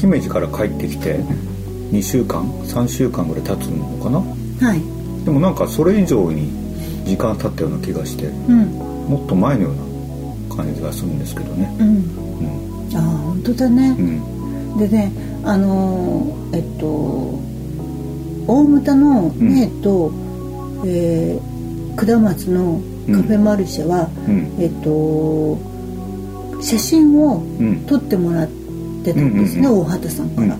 [0.03, 1.17] 姫路から帰ってきて
[1.93, 4.19] 2週間3週間ぐらい経つのかな？
[4.67, 4.81] はい。
[5.25, 6.51] でもなんかそれ以上に
[7.05, 8.65] 時間経ったような気がしてうん。
[9.09, 9.75] もっと前のよう
[10.49, 11.73] な感じがするんですけどね。
[11.79, 11.89] うん。
[11.89, 12.97] うん。
[12.97, 13.97] ああ本当だね。
[13.99, 14.79] う、ん。
[14.79, 15.13] でね
[15.45, 17.41] あのーえっと
[18.47, 20.11] 大牟田のねと、
[20.85, 21.53] えー
[21.95, 24.51] 下松のカフェマルシェは、うん。
[24.59, 25.59] えっと
[26.63, 27.85] 写真をうん。
[27.87, 28.62] 撮ってもらって
[29.13, 30.57] たんですね、うん大畑さんから。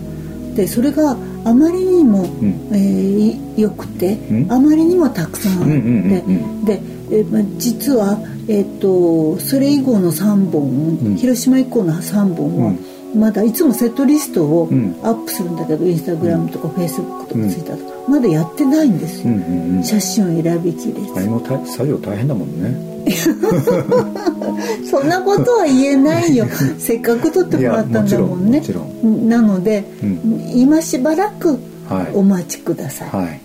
[0.55, 2.25] でそれがあまりにも、ん。
[2.71, 4.51] えー良くて、うん。
[4.51, 11.15] あまりにもたくさんあって、うんうんうんうで、えーまあ実は、えっとそれ以降の3本、ん。
[11.15, 12.73] 広島以降の3本は、
[13.15, 14.95] まだいつもセットリストをうん。
[15.03, 19.83] アップするんだけど、インスタグラムとかフェイスブックとかツイッターとか、まだやってないんですよ、うんうんうん。
[19.83, 20.99] 写真を選びきれず。
[21.15, 22.92] あれもた作業大変だもんね
[24.89, 26.45] そんなことは言えないよ。
[26.77, 28.61] せっかく撮ってもらったんだもんね。
[29.03, 30.51] なので、うん。
[30.55, 32.11] 今しばらくはい。
[32.13, 33.41] お待ちください、はい。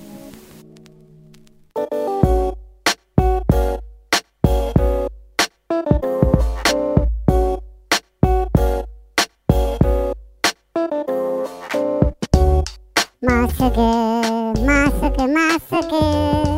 [13.21, 16.49] もうすぐもうすぐもうすぐ。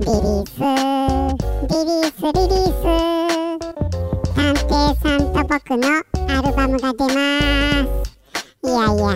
[0.00, 0.91] リリース
[1.62, 2.82] リリースリリース
[4.34, 4.70] 探偵
[5.00, 5.86] さんと僕の
[6.36, 8.10] アルバムが出ます
[8.64, 9.14] いやいや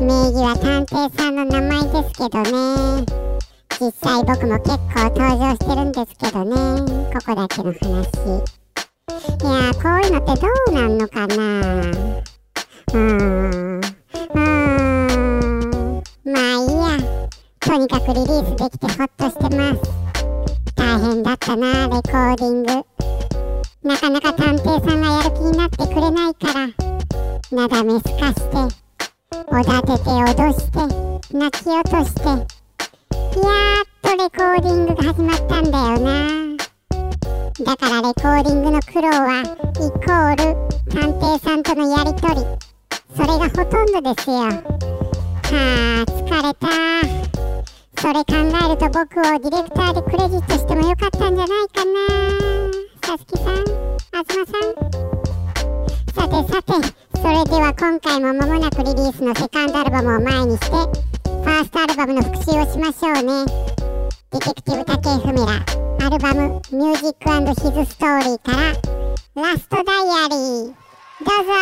[0.00, 3.04] 名義は探偵さんの名前ですけどね。
[3.78, 6.54] 実際僕も結構登場してるんですけどね。
[7.12, 7.76] ここだけの話。
[7.76, 7.88] い
[9.44, 11.34] やーこういうのってどうなんのかな。
[12.94, 15.32] うんうーん
[16.24, 17.28] まあいいや。
[17.60, 20.01] とにかくリリースできてほっとしてます。
[20.92, 22.68] 大変だったなレコーディング。
[23.82, 26.68] なかなか探偵さんがやる気になってくれないから
[27.50, 28.58] なだめすかして
[29.48, 32.44] おだてて脅して泣き落としてやっ
[34.02, 36.56] とレコーディングが始まったんだよな。
[37.64, 40.44] だからレコーディングの苦労はイコール
[40.90, 42.44] 探偵さんとのやりとり。
[43.16, 44.36] それがほとんどですよ。
[44.36, 44.52] は
[45.42, 47.41] あ疲れた。
[48.02, 52.00] それ考えると僕をディレクターでクレジットしてもよかったんじゃないかな。
[53.06, 54.74] さつきさんあずまさん。
[56.12, 56.72] さてさて。
[57.22, 63.46] それでは今回も間もなくリリースのセカンドアルバムを前にしてファーストアルバムの復習をしましょうね。
[64.32, 65.64] ディテクティブ竹井文ら
[66.04, 68.72] アルバム「ミュージックヒズストーリー」から
[69.40, 70.74] 「ラストダイアリー」
[71.22, 71.52] どうぞ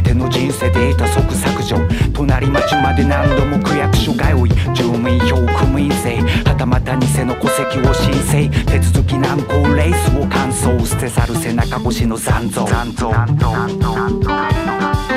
[0.00, 1.76] 全ての人生データ即削除。
[2.14, 4.74] 隣町まで何度も区役所通い。
[4.74, 8.48] 住民票区民税はたまた偽の戸籍を申請。
[8.64, 10.86] 手続き難航レースを完走。
[10.86, 12.64] 捨て去る背中越しの残像。
[12.66, 13.10] 残像。
[13.10, 13.54] 残像。
[13.54, 14.28] 残像。
[14.30, 15.09] 残像。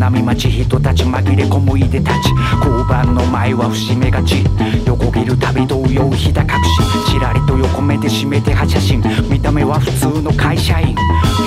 [0.00, 2.30] 々の営み町人たち紛れ込むいでたち。
[2.64, 4.44] 交番の前は節目がち。
[4.86, 7.12] 横切るたび同様ひだ隠し。
[7.12, 10.96] ちらりと横目で締めては写真見た目は普通の会社員。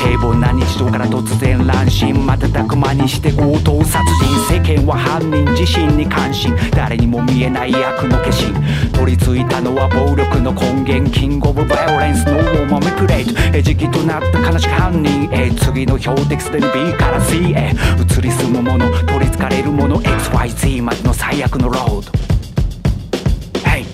[0.04, 2.14] 平凡な日常から突然乱心。
[2.14, 4.54] 瞬く間にして強盗殺人。
[4.54, 6.54] 世間は犯人自身に関心。
[6.72, 8.54] 誰にも見えない悪の化身。
[8.92, 13.58] 取り付いたのは暴力の根源キングオブバイオレンスのウォーマミプレート。
[13.58, 15.30] 餌食となった悲しき犯人。
[15.32, 17.74] へ次の標的すでに B から C へ。
[18.00, 22.02] 移り住むもの取りつかれるもの XYZ までの最悪のロード。
[23.62, 23.86] Hey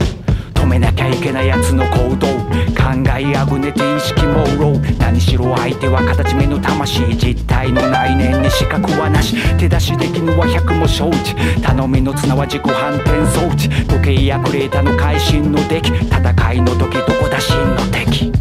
[0.55, 2.27] 止めなきゃいけないやつの行動。
[2.73, 2.85] 考
[3.19, 9.35] えあぐねて意識朦朧何しろ相手は形目の魂実体の内念に資格はなし。
[9.59, 11.35] 手出しできぬは百も承知。
[11.61, 13.69] 頼みの綱は自己反転装置。
[13.85, 18.38] 時計やクレーターの会心の出来戦いの時どこだ真の敵。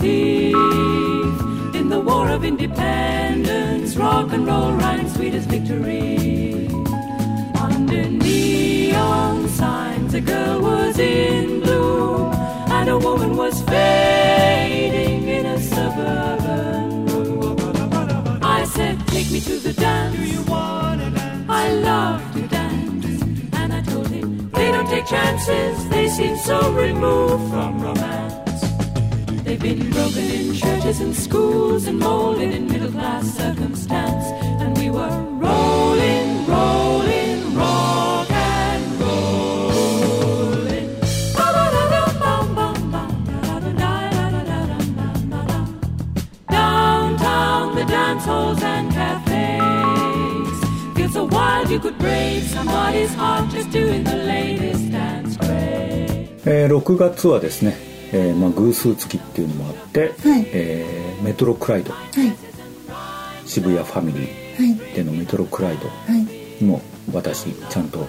[0.00, 0.54] Thief.
[1.74, 6.68] In the war of independence, rock and roll rhymes sweet as victory.
[7.54, 12.32] Under neon signs, a girl was in bloom,
[12.76, 17.58] and a woman was fading in a suburban room.
[18.42, 20.16] I said, Take me to the dance.
[20.16, 21.50] Do you wanna dance?
[21.50, 23.22] I love to dance.
[23.52, 28.49] And I told him, They don't take chances, they seem so removed from romance.
[29.50, 34.24] They've been broken in churches and schools and molded in middle class circumstance.
[34.62, 35.10] And we were
[35.42, 40.86] rolling, rolling, rock and rolling.
[46.48, 50.58] Downtown, the dance halls and cafes.
[50.94, 56.28] Feel so wild you could break somebody's heart just doing the latest dance craze.
[56.46, 60.44] えー6月はですね、えーまあ、偶数月っていうのもあって、はい。
[60.52, 61.92] えーメトロクライド。
[61.92, 62.10] はい。
[63.46, 64.28] 渋谷ファミリはい。
[64.74, 66.80] ーでのメトロクライドはい、にも
[67.12, 68.06] 私ちゃんと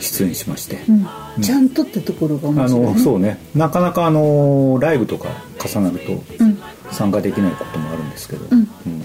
[0.00, 3.38] 出演しまして、うん、ちゃんとってところが面あ白い、ね、のそうね。
[3.54, 5.28] なかなかあのライブとか
[5.64, 6.58] 重なるとうん。
[6.92, 8.58] 参加できないこともあるんですけど、うん。
[8.58, 9.00] うん。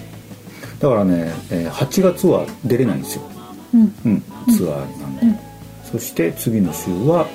[0.78, 3.22] だからね、えー8月は出れないんですよ、
[3.74, 3.94] うん。
[4.04, 4.22] うん、
[4.56, 5.40] ツアーなんで、
[5.90, 7.26] そして次の週は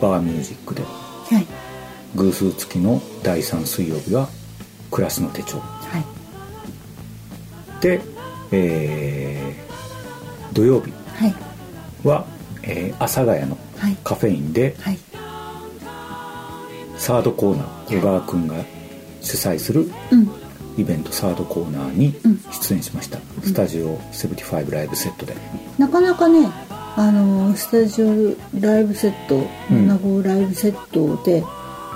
[0.00, 0.82] バーミュージックで。
[0.82, 1.63] はい
[2.16, 4.28] 偶数月の第3水曜日は
[4.90, 5.58] クラスの手帳。
[5.58, 6.04] はい。
[7.82, 8.00] で、
[8.52, 9.64] えー
[10.54, 11.34] 土曜日はい。
[12.06, 12.24] は、
[12.62, 13.96] えー阿佐ヶ谷のはい。
[14.04, 14.98] カフェインで、はい。
[16.96, 18.54] サードコーナー小川君が
[19.20, 20.28] 主催するうん。
[20.76, 22.14] イベントサードコーナーに
[22.50, 25.34] 出演しました、スタジオ75ライブセットで。
[25.78, 26.48] なかなかね
[26.96, 28.06] あのスタジオ
[28.60, 29.36] ライブセット
[29.70, 29.90] うん。
[29.90, 31.42] 7号ライブセットで、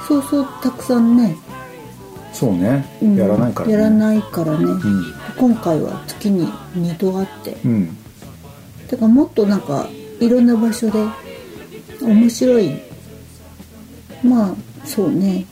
[0.08, 1.36] そうそうたくさんね、
[2.32, 3.72] そうね、うんやらないからね。
[3.74, 5.14] やらないからね、うん。
[5.36, 6.46] 今回は月に
[6.76, 7.58] 2度あって。
[7.62, 7.96] うん。
[8.90, 9.86] だからもっとなんか
[10.18, 11.04] いろんな場所で
[12.00, 12.80] 面白い。
[14.24, 14.54] まあ
[14.86, 15.44] そうね。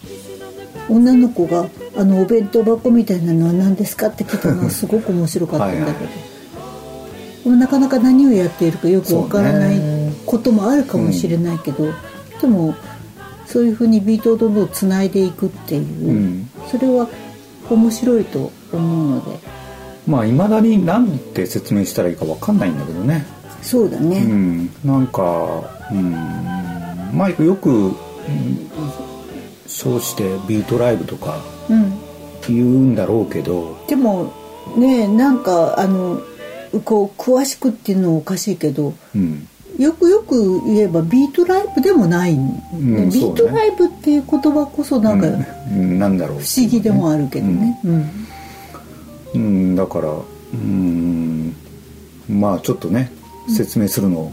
[0.89, 5.87] 女の子があのお弁当箱みたいなのは何ですかって聞いたのは すごく面白かったんだけど。
[5.87, 5.95] はい
[7.49, 7.59] はい。
[7.59, 9.81] なかなか何をやっているかよくわからない
[10.25, 11.93] こともあるかもしれないけど、
[12.41, 12.75] でも
[13.47, 16.51] そういうふうにビートをどんどんつないでいくっていう、うん。
[16.69, 17.09] それは
[17.71, 19.39] 面白いと思うので。
[20.07, 23.25] まあいまだに何て説明したらいいか分かんないんだけどね。
[23.63, 24.71] そうだね、うん。
[24.85, 26.13] なんかうん。
[27.13, 27.95] マイクよく、うん
[29.69, 31.93] 称してビートライブとかうん。
[32.49, 33.77] 言うんだろうけど。
[33.89, 34.33] でも
[34.77, 36.21] ねなんかあの
[36.85, 39.49] こう詳しくっていうのはおかしいけどうん
[39.79, 46.39] よくよく言えばビートライブでもない、んビートライブっていう言葉こそなんかうんなんだろう。
[46.39, 48.11] 不思議でもあるけどね、うん
[49.35, 49.77] うん。
[49.77, 50.11] だから
[50.55, 51.55] うん
[52.29, 53.11] まあちょっとね
[53.49, 54.33] 説明するの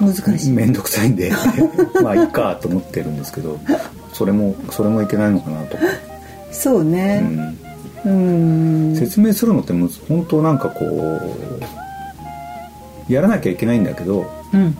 [0.00, 0.52] 難しい。
[0.52, 1.32] 面倒くさいんで
[2.02, 3.58] まあいいかと思ってるんですけど
[4.12, 5.76] それもそれもいけないのかなと。
[5.76, 5.82] か、
[6.52, 7.20] そうね。
[8.04, 8.90] うん。
[8.90, 8.96] うん。
[8.96, 11.22] 説明するのって本当なんかこう
[13.12, 14.76] やらなきゃいけないんだけどうん。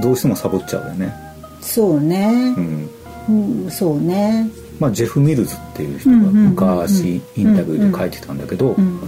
[0.00, 1.14] どうしてもサボっちゃうよね、
[1.60, 2.54] そうね。
[2.56, 2.90] う、ん。
[3.28, 3.32] う
[3.66, 4.48] んそうね。
[4.80, 9.00] まあ、ジェフ・ミルズっていう人が昔インタビューで書いてたんだけどうん。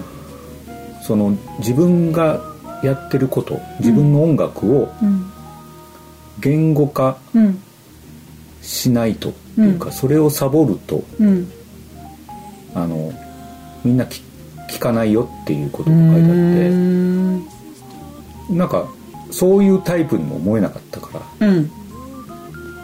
[1.03, 2.41] その自分が
[2.83, 5.31] やってること自分の音楽をうん。
[6.41, 7.61] 言語化うん。
[8.63, 11.51] しないとっていうか、それをサボるとうん。
[12.75, 13.13] あの
[13.85, 14.23] みんな聞
[14.69, 17.54] 聞かないよっていうことが書いてあって
[18.51, 18.89] なんか
[19.31, 21.71] そういうタイプにも思えなかったかうん。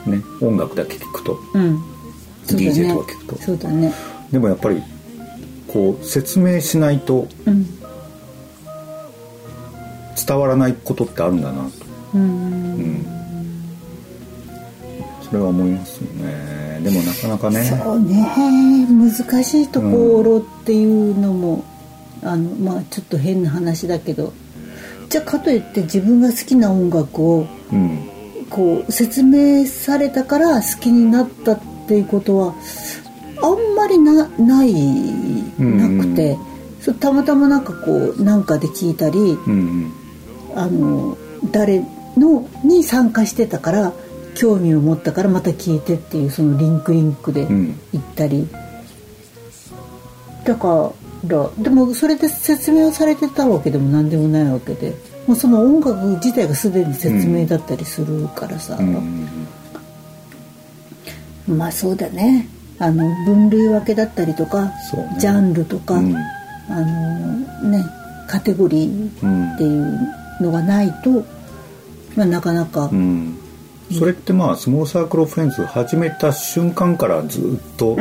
[0.06, 1.38] らね音楽だけ聞くと。
[1.54, 1.74] うん。
[1.76, 1.80] ね。
[2.46, 3.42] DJ とか聞くと。
[3.42, 3.92] そうだね。
[4.32, 4.82] でもやっぱり
[5.68, 7.66] こう説明しないとうん。
[10.26, 11.70] 伝わらないことってあるんだなと、
[12.14, 12.22] うん。
[12.22, 12.26] う
[12.82, 13.06] ん、
[15.22, 16.80] それは思いますよね。
[16.84, 17.64] でもなかなかね。
[17.64, 18.26] そうね。
[18.88, 21.64] 難しいところっていうのも、
[22.22, 24.32] あのまあちょっと変な話だけど
[25.10, 28.06] じゃあかといって自分が好きな音楽をうん。
[28.48, 32.54] こう説明されたから好きになったっていうことは
[33.40, 34.74] あんまりなない
[35.56, 36.36] なくて、
[36.80, 39.92] そうたまたまなんかこうなんかで聞いたりうん。
[40.56, 41.16] あの
[41.52, 41.84] 誰
[42.16, 43.92] のに参加してたから
[44.34, 47.78] 興味を持ったからまた聞いてっていうそのリンクリンクでうん。
[47.92, 48.48] 行ったり、
[50.44, 50.92] だから
[51.24, 54.94] でもそれで説明をされてたわけでも何でもないわけで。
[55.26, 59.28] もうその音楽自体がすでに説明だったりするからさ、うん
[61.46, 62.48] まあそうだね。
[62.78, 64.72] あの分類分けだったりとか、ね。
[65.18, 66.16] ジャンルとか、うん。
[66.68, 67.84] あのね
[68.28, 69.98] カテゴリーっていう
[70.40, 71.24] のがないと、
[72.16, 73.36] まあ、なかなか、うん。
[73.98, 77.96] それってまあスモールサークル・フレンズ始めた瞬間からずっと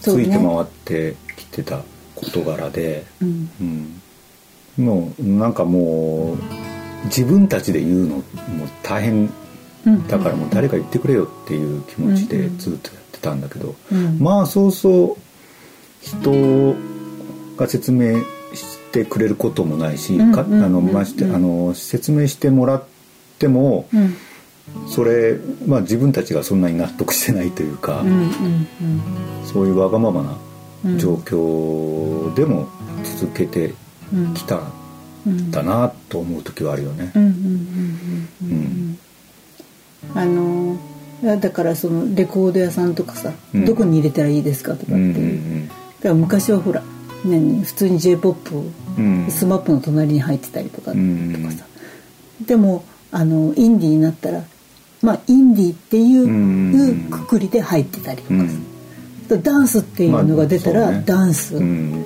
[0.00, 1.80] ついて回ってきてた
[2.14, 3.50] 事柄で、うん。
[4.78, 8.22] うん、もうなんかもう自分たちで言うのも
[8.82, 9.32] 大変
[9.86, 10.08] うん。
[10.08, 14.18] だからもう誰か言ってくれよっていう気持ちでずっとやってたんだけど、うん。
[14.18, 15.24] まあそうそう
[16.00, 16.74] 人
[17.56, 18.22] が説明
[18.54, 22.84] してくれることもないし、かあのましてあの説明してもらっ
[23.38, 24.16] ても、うん
[24.88, 25.36] それ、
[25.66, 28.02] まあ、自分たちがそんなに納得してないというか、
[29.44, 30.36] そういうわがままなうん
[30.98, 32.68] 状況でも
[33.02, 33.74] 続けて
[34.12, 34.56] うんきた
[35.26, 37.12] うんんだなと思う時はあるよね。
[40.14, 40.76] あの
[41.22, 43.64] だからそのレコード屋さんとかさ、うん。
[43.64, 45.12] どこに入れたらいいですかとかって。
[45.12, 46.82] だから昔はほら、
[47.24, 48.54] ね、普通に j p o p
[48.98, 49.30] うん。
[49.30, 51.64] スマップの隣に入ってたりとか,、うんとかさ
[52.46, 54.44] でもあのインディーになったら
[55.00, 58.73] まあインディーっていううんくくりで入ってたりとかさ、うん
[59.28, 61.02] ダンスっていうのが出たら、まあね。
[61.06, 62.04] ダンスうん。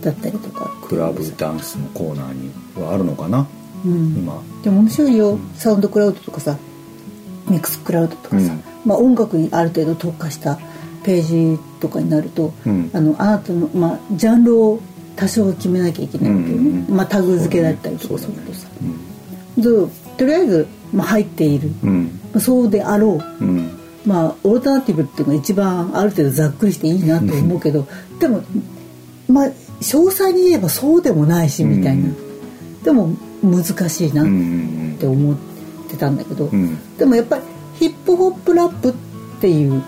[0.00, 2.50] だったりとか、クラブダンスのコーナーに
[2.82, 3.46] はあるのかな、
[3.84, 4.14] うん。
[4.16, 4.42] 今。
[4.62, 6.56] でも面白いよ、サウンドクラウドとかさ
[7.48, 8.62] ミックスクラウドとかさ、うん。
[8.84, 10.58] まあ、音楽にある程度特化した
[11.02, 12.90] ページとかになると、うん。
[12.94, 14.80] あのあなたの、まあ、ジャンルを
[15.16, 18.68] 多少は決めなきゃいけないわけよね、うんうんまあ、タグ付けだったりとかするとさ、
[19.58, 19.62] で
[20.16, 22.20] とりあえず、まあ、入っている、うん。
[22.32, 23.44] まあそうであろう。
[23.44, 27.86] うんまあオルタナティブっていうのが一番ある程度ざっくりしていいなと思うけど、
[28.18, 28.42] でも
[29.28, 32.10] まあ詳細に言えばそうでもないしみたいな、
[32.84, 34.26] でも難しいなっ
[34.98, 35.36] て思っ
[35.88, 36.50] てたんだけど、
[36.98, 37.42] でもやっぱり
[37.74, 38.94] ヒップホップラップっ
[39.40, 39.82] ていう、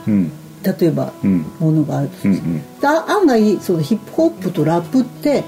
[0.62, 1.12] 例えば
[1.58, 2.36] ものがあるとする。
[2.80, 5.44] だ案外そのヒップホップとラップって、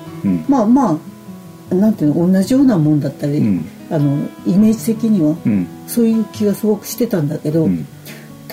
[0.49, 0.99] まあま
[1.71, 3.43] あなんていうの同じようなもんだったり、
[3.91, 5.37] あのイメージ的には
[5.87, 7.69] そういう気がすごくしてたんだけど、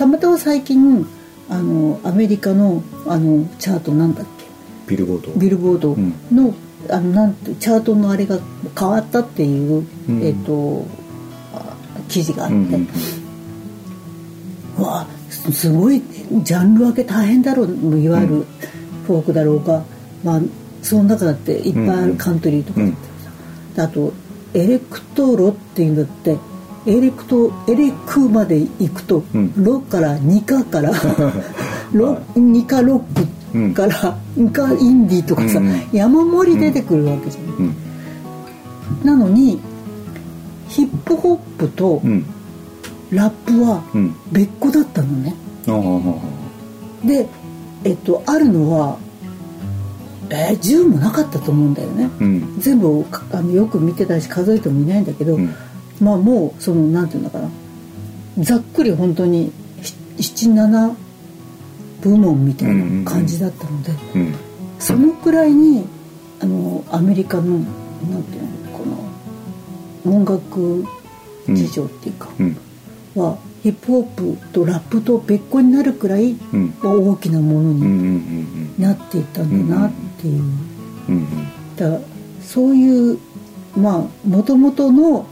[0.02, 1.06] たまたま最近
[1.48, 4.46] あのアメリカのあのチャートなんだっけ？
[4.88, 5.32] ビルボード。
[5.38, 5.96] ビルボード
[6.34, 6.54] の,、
[6.88, 8.40] あのなんてチャートのあれが
[8.76, 10.20] 変わったっていう、うん。
[10.24, 10.84] えっ、と
[11.54, 11.76] あ
[12.08, 12.88] 記事があって、うんうん
[14.76, 16.02] うわすすごい
[16.42, 18.46] ジャンル分け大変だろういわゆる
[19.06, 19.84] フォークだろうが、
[20.24, 20.40] まあ
[20.82, 22.08] その中だっていっぱいあうんうん。
[22.08, 22.96] るカントリーとかだって
[23.76, 24.12] さ、あと
[24.54, 26.36] エレクトロっていうんだって
[26.86, 29.22] エレクトエレクまで行くと、
[29.56, 30.92] ロからニカから
[31.92, 35.68] ロニカロックから、 ニカインディーとかさ、うん。
[35.68, 39.60] うん山盛り出てくるわけじゃない、なのに
[40.68, 42.24] ヒップホップとうん。
[43.10, 44.14] ラップはうん。
[44.32, 45.34] 別個だったのね、
[47.04, 47.28] で
[47.84, 48.96] えっとあるのは
[50.30, 52.54] えー、10もなかったと思うんだよね、うん。
[52.58, 55.38] 全部かあのよく見てたし数えてもいないんだけど、
[56.02, 57.48] まあもうそのなんていうのかな。
[58.38, 59.52] ざっくり本当に
[60.16, 60.94] 77
[62.00, 64.34] 部門みたいな感じだったので、うん
[64.78, 65.86] そのくらいに
[66.40, 68.42] あのアメリカのなんていう
[68.72, 68.84] のこ
[70.04, 70.84] の音楽
[71.46, 72.56] 事情っていうか、うん。
[73.14, 76.74] はヒップホップとラップと別個になるくらいうん。
[76.82, 80.42] 大きなものうんうんになっていったんだなっていう。
[80.42, 81.26] うんうん
[81.76, 82.00] だから
[82.42, 83.18] そういう
[83.76, 85.26] まあもともとの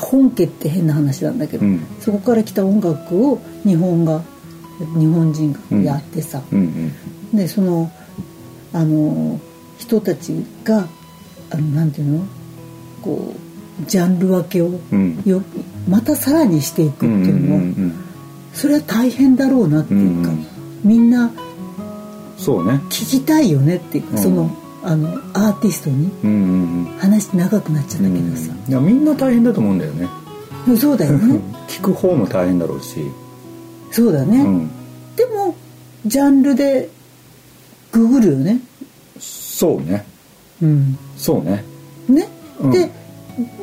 [0.00, 1.86] 本家って変な話なんだけど、うん。
[2.00, 4.22] そこから来た音楽を日本が
[4.98, 6.92] 日本人がやってさ、うん
[7.32, 7.36] うん。
[7.36, 7.90] でその
[8.72, 9.38] あの
[9.78, 10.88] 人たちが
[11.50, 12.24] あのなんていうの？
[13.02, 13.34] こ
[13.82, 15.22] うジャンル分けをうん。
[15.24, 15.42] よ
[15.88, 17.94] またさらにしていくっていうのは、ん
[18.52, 20.32] それは大変だろうなっていうか、
[20.82, 21.30] みんな
[22.36, 22.80] そうね。
[22.88, 24.18] 聞きたいよねっていうか、うん。
[24.18, 24.50] その
[24.82, 26.98] あのアーティストにうんうんうん。
[26.98, 30.08] 話長くなっちゃったけどさ、いやみんな大変だと思うんだよね。
[30.78, 31.40] そうだよね。
[31.68, 33.00] 聞く方も大変だろうし。
[33.90, 34.70] そうだね、うん。
[35.16, 35.54] でも
[36.06, 36.88] ジャンルで
[37.92, 38.60] ググるよね。
[39.18, 40.06] そうね。
[40.62, 40.98] うん。
[41.16, 41.64] そうね。
[42.08, 42.28] ね、
[42.60, 42.70] うん。
[42.70, 42.90] で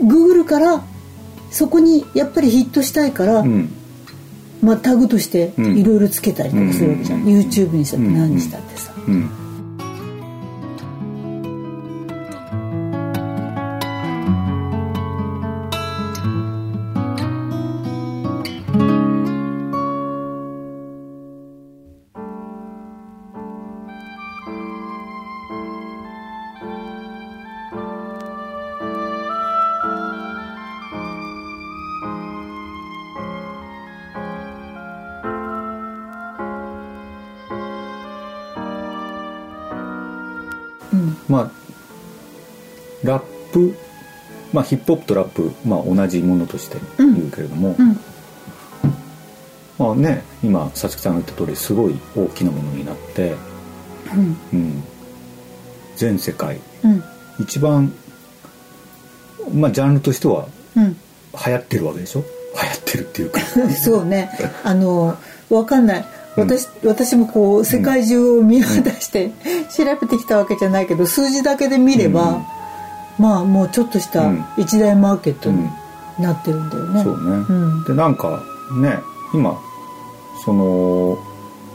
[0.01, 0.83] ググるから
[1.49, 3.69] そこにやっぱりヒットしたいから、うん。
[4.61, 5.77] まあ、タグとしてうん。
[5.77, 9.46] いろいろつけたりとかするわけじゃん、うん YouTube にしたって何にしたってさ、うんうん
[44.67, 47.99] ヒップホップとラップ、まあ、同じものとして言うけれども、うん。
[49.77, 53.35] まあね今さつきさんが言った通りすごい大きなものになって、
[54.13, 54.37] うん。
[54.53, 54.83] うん、
[55.95, 56.59] 全世界。
[56.83, 57.03] うん。
[57.39, 57.93] 一番
[59.53, 60.97] まあジャンルとしてはうん。
[61.45, 62.21] 流行ってるわけでしょ？
[62.21, 62.25] 流
[62.67, 63.39] 行ってるっていうか。
[63.83, 64.31] そうね。
[64.63, 65.15] あの
[65.49, 66.05] わかんない。
[66.35, 69.31] 私,、私もこう世界中を見渡して
[69.75, 72.45] 調べてきたわけじゃないけど数字だけで見れば、
[73.17, 74.45] まあもうちょっとしたうん。
[74.57, 75.69] 一大マーケットに
[76.19, 77.03] なってるんだよね。
[77.03, 77.83] そうね、うん。
[77.83, 78.43] でなんか
[78.79, 78.99] ね
[79.33, 79.59] 今
[80.43, 81.17] その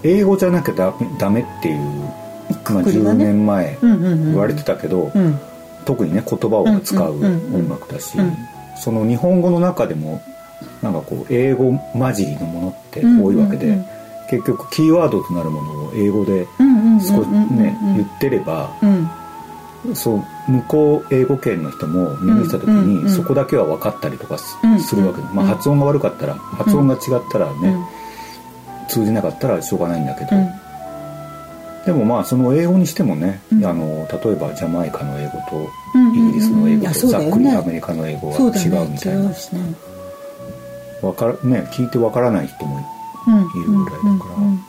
[0.03, 3.25] 英語じゃなきゃダメダメっていう、まあ、10くくりがね。
[3.27, 5.39] 年前言われてたけど、うん。
[5.85, 8.37] 特にね言葉を使う音楽だし、うん。
[8.77, 10.23] その日本語の中でも
[10.81, 13.79] なんかこう英語混じりのものって多いわけで、
[14.31, 16.47] 結局キーワードとなるものを英語で
[17.01, 19.11] 少しね言ってればうん
[19.95, 24.57] そう向こう英語圏の人も耳した時にそこだけは分かったりとかす
[24.95, 27.77] るわけで、まあ、発音が悪かったら発音が違ったらね、
[28.89, 30.51] 通じなかったらしょうがないんだけど、うん。
[31.85, 33.67] でもまあその英語にしてもね、うん。
[33.67, 35.69] あの例えばジャマイカの英語と
[35.99, 38.51] イギリスの英語とざっくりアメリカの英語は違そう
[38.89, 39.35] みたいな、ね。
[41.03, 42.77] わかるね聞いてわからない人も
[43.27, 44.61] うんいるぐらいだから、うん。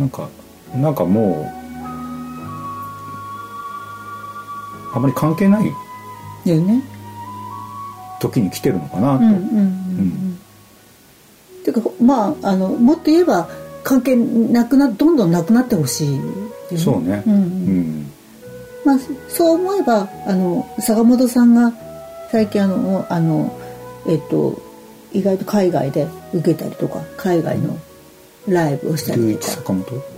[0.00, 0.28] なんか
[0.74, 1.65] なんかもう
[4.96, 5.70] あまり関係ない
[6.46, 6.82] だよね。
[8.18, 10.38] 時に来てるのかなと、うんうんうん
[11.64, 13.48] ていうかまああのもっと言えば
[13.82, 16.78] 関係なくなどんどんなくなってほしいよね。
[16.78, 17.22] そうね。
[17.26, 18.12] うんうん。
[18.84, 21.72] まあ、そう思えばあの坂本さんが
[22.30, 23.58] 最近あのあの、
[24.06, 24.62] えっと、
[25.12, 27.76] 意外と海外で受けたりとか海外の
[28.48, 29.52] ライブをした龍りとか。
[29.52, 30.02] 一坂本？
[30.02, 30.15] あ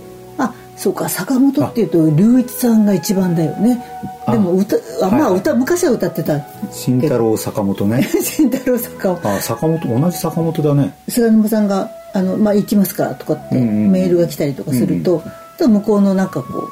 [0.79, 3.83] そうか坂本っていうと龍一さんが一番だよね。
[4.25, 5.31] あでも歌あまあはい。
[5.31, 6.39] はい歌昔は歌ってた。
[6.71, 8.01] 慎太郎坂本ね。
[8.23, 9.35] 慎太郎坂本。
[9.35, 10.93] あ坂本同じ坂本だね。
[11.09, 13.91] 菅沼さんが「あのまあ、行きますから」とかってうんうんうん。
[13.91, 15.21] メールが来たりとかすると、
[15.57, 16.69] で向こうのなんかこ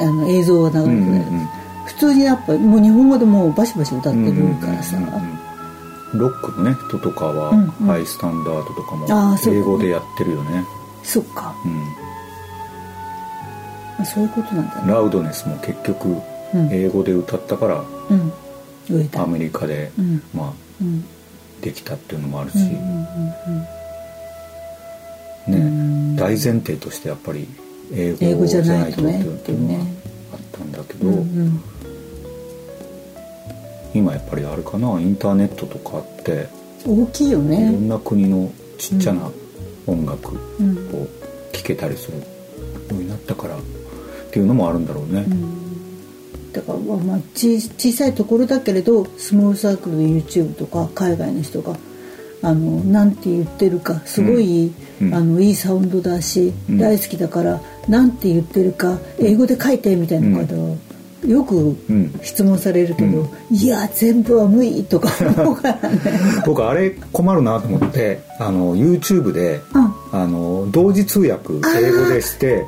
[0.00, 1.48] うあの映像が流れてうんうんうん。
[1.86, 5.14] 普通にやっぱもう日本語でもうバシバシ歌ってるからさ、うんうんうん
[6.12, 6.18] うん。
[6.20, 7.86] ロックのね人とかは、うんうん。
[7.88, 10.64] ハイスタンダードとかも英語でやってるよね。
[11.02, 11.52] そっか。
[11.64, 12.07] うん
[13.98, 14.92] あそういうことなんだね。
[14.92, 16.08] ラウドネスも結局
[16.54, 16.72] うん。
[16.72, 17.84] 英語で歌ったから
[19.22, 20.22] アメリカで、うん。
[20.34, 21.04] まあうん。
[21.60, 22.56] できたっていうのもあるし、
[25.48, 27.48] ね大前提としてやっぱり
[27.92, 29.80] 英英語じゃなとねないいとっていうのは
[30.34, 31.10] あったんだけど、
[33.94, 36.48] 今やっぱりあるかなインターネットとかあって
[36.86, 39.30] 大きいよいろねんな国のちっちゃな
[39.86, 41.08] 音楽うんを
[41.52, 42.24] 聴けたりするよ
[42.90, 43.56] うになったから
[44.28, 45.26] っていうのもあるんだろうね。
[46.52, 51.76] だからまあまあ小小さいところだけれどスモールサークルで YouTube とか海外の人が
[52.42, 55.14] あのなんて言ってるかすごい、うん。
[55.14, 56.78] あのいいサウンドだし、うん。
[56.78, 60.76] 大好きだからなんて言ってるか英語で書いてみたいなことを
[61.26, 62.20] よくうん。
[62.22, 63.56] 質問されるけど、うん。
[63.56, 65.10] いや全部は無理とか
[65.42, 66.00] 思うからね。
[66.46, 69.92] 僕あれ困るなと思ってあの YouTube で、うん。
[70.12, 72.64] あの同時通訳英語でして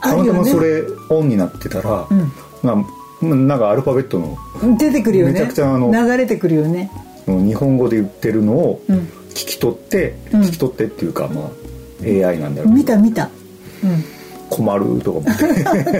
[0.00, 2.32] たまたまそれオンになってたら、うん。
[2.62, 4.36] まあ、なんかアルファベットの
[4.76, 5.32] 出てくるよね。
[5.32, 6.90] めちゃくちゃあの流れてくるよね。
[7.26, 8.96] 日本語で言ってるのをうん。
[9.30, 10.40] 聞き取って、うん。
[10.42, 11.48] 聞き取ってっていうかまあ
[12.04, 13.28] AI なんだろう見た見た。
[13.84, 14.04] うん。
[14.50, 15.34] 困るとか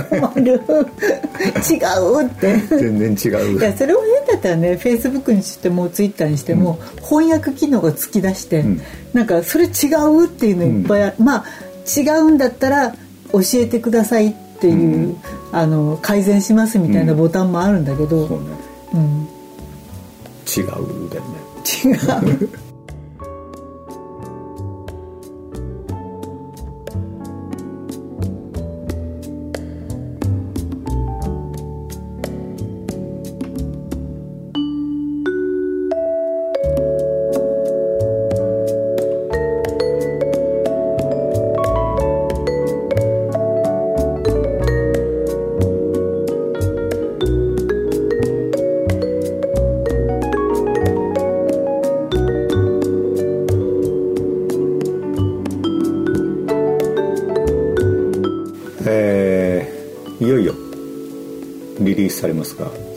[0.09, 0.53] 困る。
[0.53, 2.57] 違うって。
[2.57, 3.59] 全然違う。
[3.59, 4.77] いやそれを言うんだったらね。
[4.77, 8.81] フェイスブックにしてもツイッターにしても、翻訳機能が突き出して、ん。
[9.13, 11.45] なんかそれ違うっていうのいっぱいあ、まあ
[11.89, 12.95] 違うんだったら
[13.33, 15.17] 教えてくださいっていう、
[15.53, 18.47] あの改善しますみたいなボタンもあるんだけど、そうね。
[18.95, 19.29] うん。
[20.47, 21.49] 違うだよね。
[21.85, 21.93] 違
[22.45, 22.68] う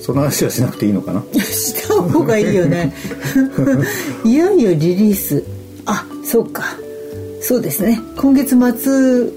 [0.01, 1.23] その話はしなくていいのかな？
[1.43, 2.93] した方がいいよね。
[4.25, 5.43] いよいよリリース。
[5.85, 6.63] あそうか。
[7.41, 7.99] そうですね。
[8.17, 9.29] 今月末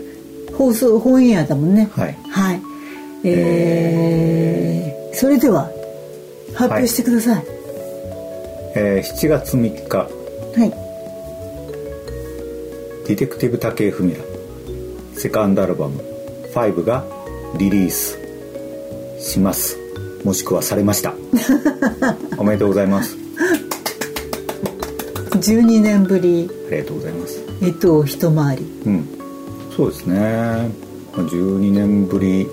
[0.56, 1.88] 放送本エアだもんね。
[1.94, 2.16] はい。
[2.28, 2.60] はい。
[3.24, 5.70] えーそれでは
[6.54, 7.44] 発表してください。
[8.74, 9.96] えー7月3日。
[9.96, 10.06] は
[10.64, 10.72] い、
[13.08, 14.16] ディテクティブ武井文良。
[15.16, 16.00] セカンドアルバム
[16.54, 17.04] 「5」が
[17.58, 18.18] リリース
[19.20, 19.78] します
[20.25, 21.14] もしくはされました。
[22.39, 23.16] おめでとうございます。
[25.33, 26.51] 12年ぶり。
[26.68, 27.43] ありがとうございます。
[27.62, 28.66] えっと一回り。
[28.87, 29.09] うん。
[29.77, 30.16] そうですね。
[31.14, 32.49] まあ12年ぶり。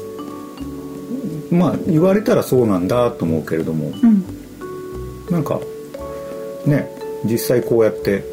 [1.49, 4.23] まあ言われたらそうなんだと思うけれども、うん。
[5.29, 5.59] なんか
[6.65, 6.89] ね
[7.23, 8.23] 実際こうやって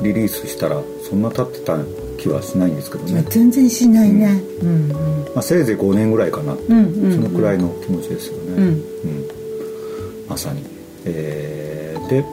[0.00, 1.76] リリースしたらそんな経ってた
[2.22, 4.40] 気はしないんですけどね、全然しないね。
[4.62, 4.88] うん
[5.34, 7.14] まあ、せいぜい5年ぐらいかな、うんうんうん。
[7.14, 8.64] そのくらいの気持ちですよね、うん。
[8.64, 8.82] うん。
[10.28, 10.64] まさに、
[11.04, 11.72] えー
[12.08, 12.24] で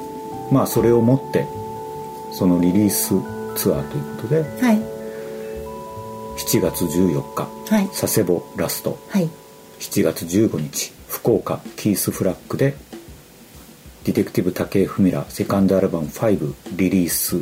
[0.52, 1.46] まあそれをもって
[2.34, 3.14] そのリリース
[3.56, 4.78] ツアーということではい。
[6.38, 7.88] 7月14日はい。
[7.88, 8.98] 佐世保ラスト。
[9.10, 9.30] はい。
[9.80, 12.76] 7月15日福岡キースフラッグで
[14.04, 17.38] ディテクティブ武井文良セカンドアルバム5リリース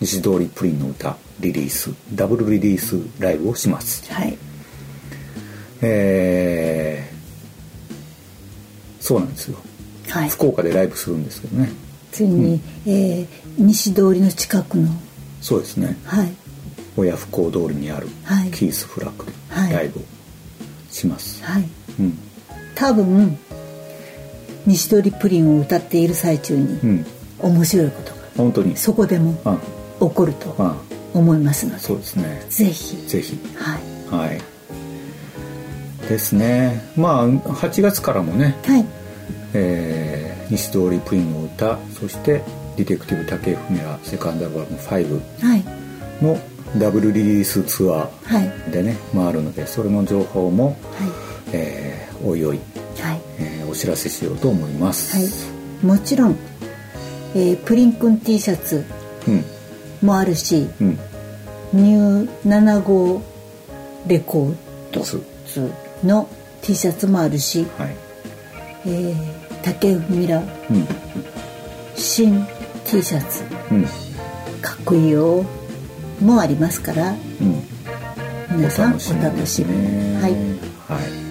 [0.00, 4.12] 西通りプリンの歌リリースダブルリリースライブをします。
[4.12, 4.36] はい。
[5.82, 7.16] えー
[9.00, 9.58] そうなんですよ。
[10.08, 10.28] はい。
[10.28, 11.70] 福岡でライブするんですけどね。
[12.10, 13.26] ついに、えー
[13.58, 14.88] 西通りの近くの
[15.40, 15.96] そうですね。
[16.04, 16.32] はい。
[16.96, 18.50] 親不孝通りにあるはい。
[18.50, 19.72] キースフラッグではい。
[19.72, 20.02] ライブを
[20.90, 21.64] します、はい。
[22.00, 22.18] うん。
[22.74, 23.38] 多分
[24.66, 27.06] 西通りプリンを歌っている最中にうん。
[27.38, 28.16] 面白いことが。
[28.36, 28.76] 本当に。
[28.76, 29.38] そこでも。
[29.44, 29.56] あ
[30.00, 30.76] 起こるとあ
[31.14, 32.42] 思いますのでそうですね。
[32.50, 32.96] ぜひ。
[33.08, 33.38] ぜひ。
[33.56, 34.26] はい。
[34.28, 34.40] はい。
[36.08, 36.80] ですね。
[36.96, 38.84] まあ8月からもね、はい。
[39.54, 42.40] えー西通りプリンの歌そして
[42.76, 45.64] ディテクティブ竹文也セカンドアルバム5はい。
[46.22, 46.38] の
[46.78, 48.08] ダブルリリースツアは
[48.40, 48.44] い。
[48.68, 50.76] ーでね回るのでそれの情報も、は
[51.52, 52.60] えーおいおい、い
[53.00, 53.20] はい。
[53.40, 55.22] えーお知らせしようと思います、は
[55.82, 55.84] い。
[55.84, 56.36] もちろん、
[57.34, 58.84] えープリンくん T シャツ
[59.26, 59.44] うん
[60.06, 60.98] もあるしうん。
[61.72, 63.20] ニュー75
[64.06, 64.56] レコー
[64.92, 65.02] ド
[66.06, 66.28] の
[66.62, 67.96] T シャツもあるし、はい。
[68.86, 70.86] えー竹ミラうん。
[71.96, 72.46] 新
[72.84, 73.42] T シャツ
[73.72, 73.84] うん。
[74.62, 75.44] かっこいいよ
[76.20, 77.62] もありますからうん。
[78.56, 79.76] 皆さんお楽しみ。
[79.76, 80.22] に、ね。
[80.22, 80.32] はい。
[80.32, 81.25] はい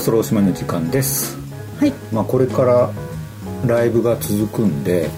[0.00, 1.36] ろそろおしまいの時間です。
[1.78, 1.92] はい。
[2.10, 2.90] まあこれから
[3.66, 5.10] ライブが続くんで、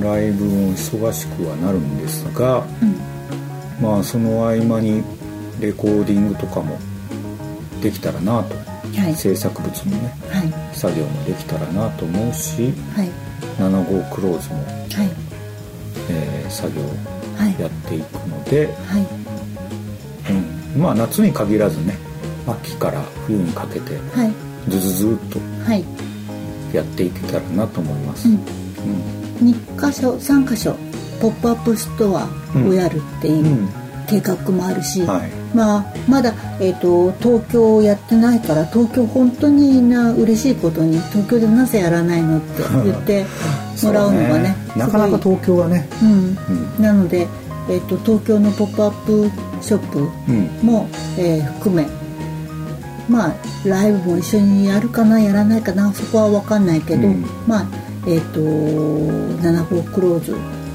[0.00, 2.66] ライブも忙しくはなるんですが、
[3.80, 5.04] まあその合間に
[5.60, 6.76] レコーディングとかも
[7.80, 8.56] できたらなと、
[9.00, 9.14] はい。
[9.14, 10.42] 制作物のねは
[10.72, 10.76] い。
[10.76, 13.08] 作業もできたらなと思うしはい。
[13.60, 15.10] 7号クローズも、はい。
[16.10, 16.82] えー作業
[17.36, 17.60] はい。
[17.60, 19.06] やっていくので、はい。
[20.74, 21.96] うん、まあ夏に限らずね
[22.48, 23.04] 秋から
[23.52, 24.70] かけてはい。
[24.70, 25.84] ずずずっとはい。
[26.72, 28.34] やっていけたらなと思います、うん。
[28.34, 29.48] うん。
[29.50, 30.76] 2箇所3箇所
[31.20, 32.28] ポップアップストア
[32.66, 33.82] をやるっていううん。
[34.06, 35.30] 計画もあるし、はい。
[35.54, 43.24] まあまだ、えー、と東京やってないから東京本当にな嬉しいことに東京でなぜやらないのって言って
[43.84, 45.88] もらうのがねそうなかなか東京はね。
[46.02, 46.38] うん。
[46.78, 47.26] うなので、
[47.70, 49.30] えー、と東京のポップアップ
[49.60, 50.50] ショップうん。
[50.62, 51.86] も、えー含め
[53.12, 53.34] まあ
[53.64, 57.24] ライブも一緒にやるかなやらないかなそこは分かんないけど、うん。
[57.46, 57.66] まあ
[58.06, 60.32] えっ、と7号クローズ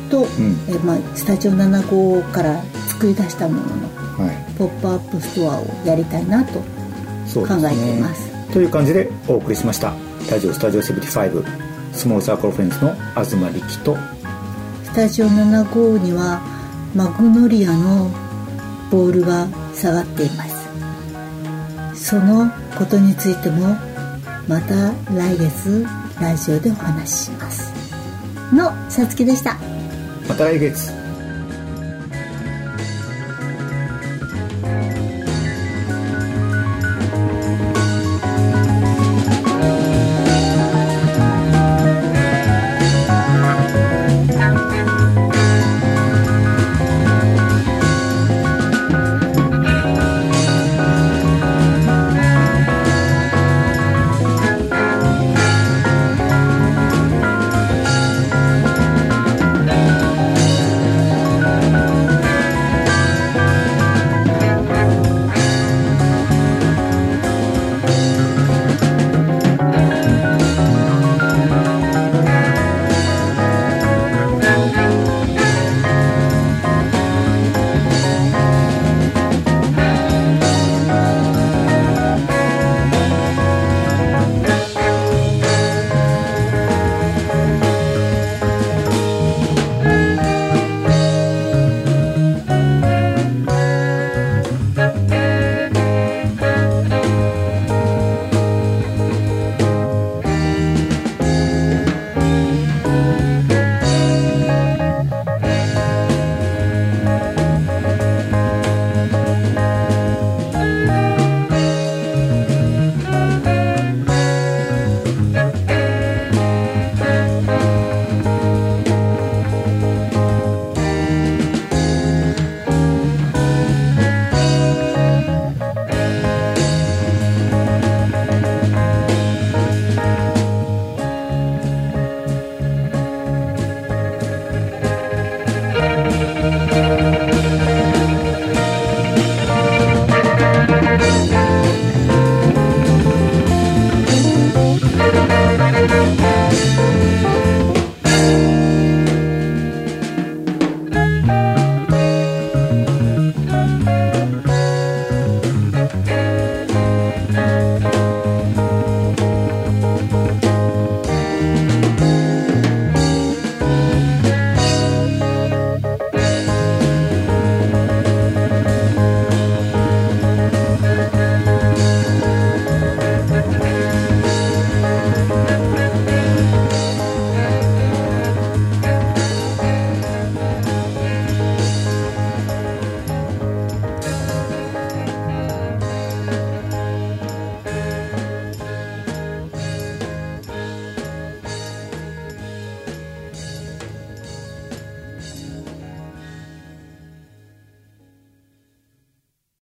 [0.09, 0.23] と、ん。
[0.23, 4.57] えーまあ、スタジオ7号から作り出したもののはい。
[4.57, 8.31] ポップアップストアをやりたいなと考えています。
[8.53, 9.93] という感じでお送りしました。
[10.31, 13.97] ラジオスタジオ7号スモールサークルフレンズの東力と
[14.83, 16.41] スタジオ7号には
[16.93, 18.11] マグノリアの
[18.91, 20.46] ボールが下がっています
[21.97, 23.75] そのことについても
[24.47, 25.85] また来月
[26.21, 27.73] ラジオでお話しします。
[28.53, 29.57] のさつきでした。
[30.29, 31.06] また来月。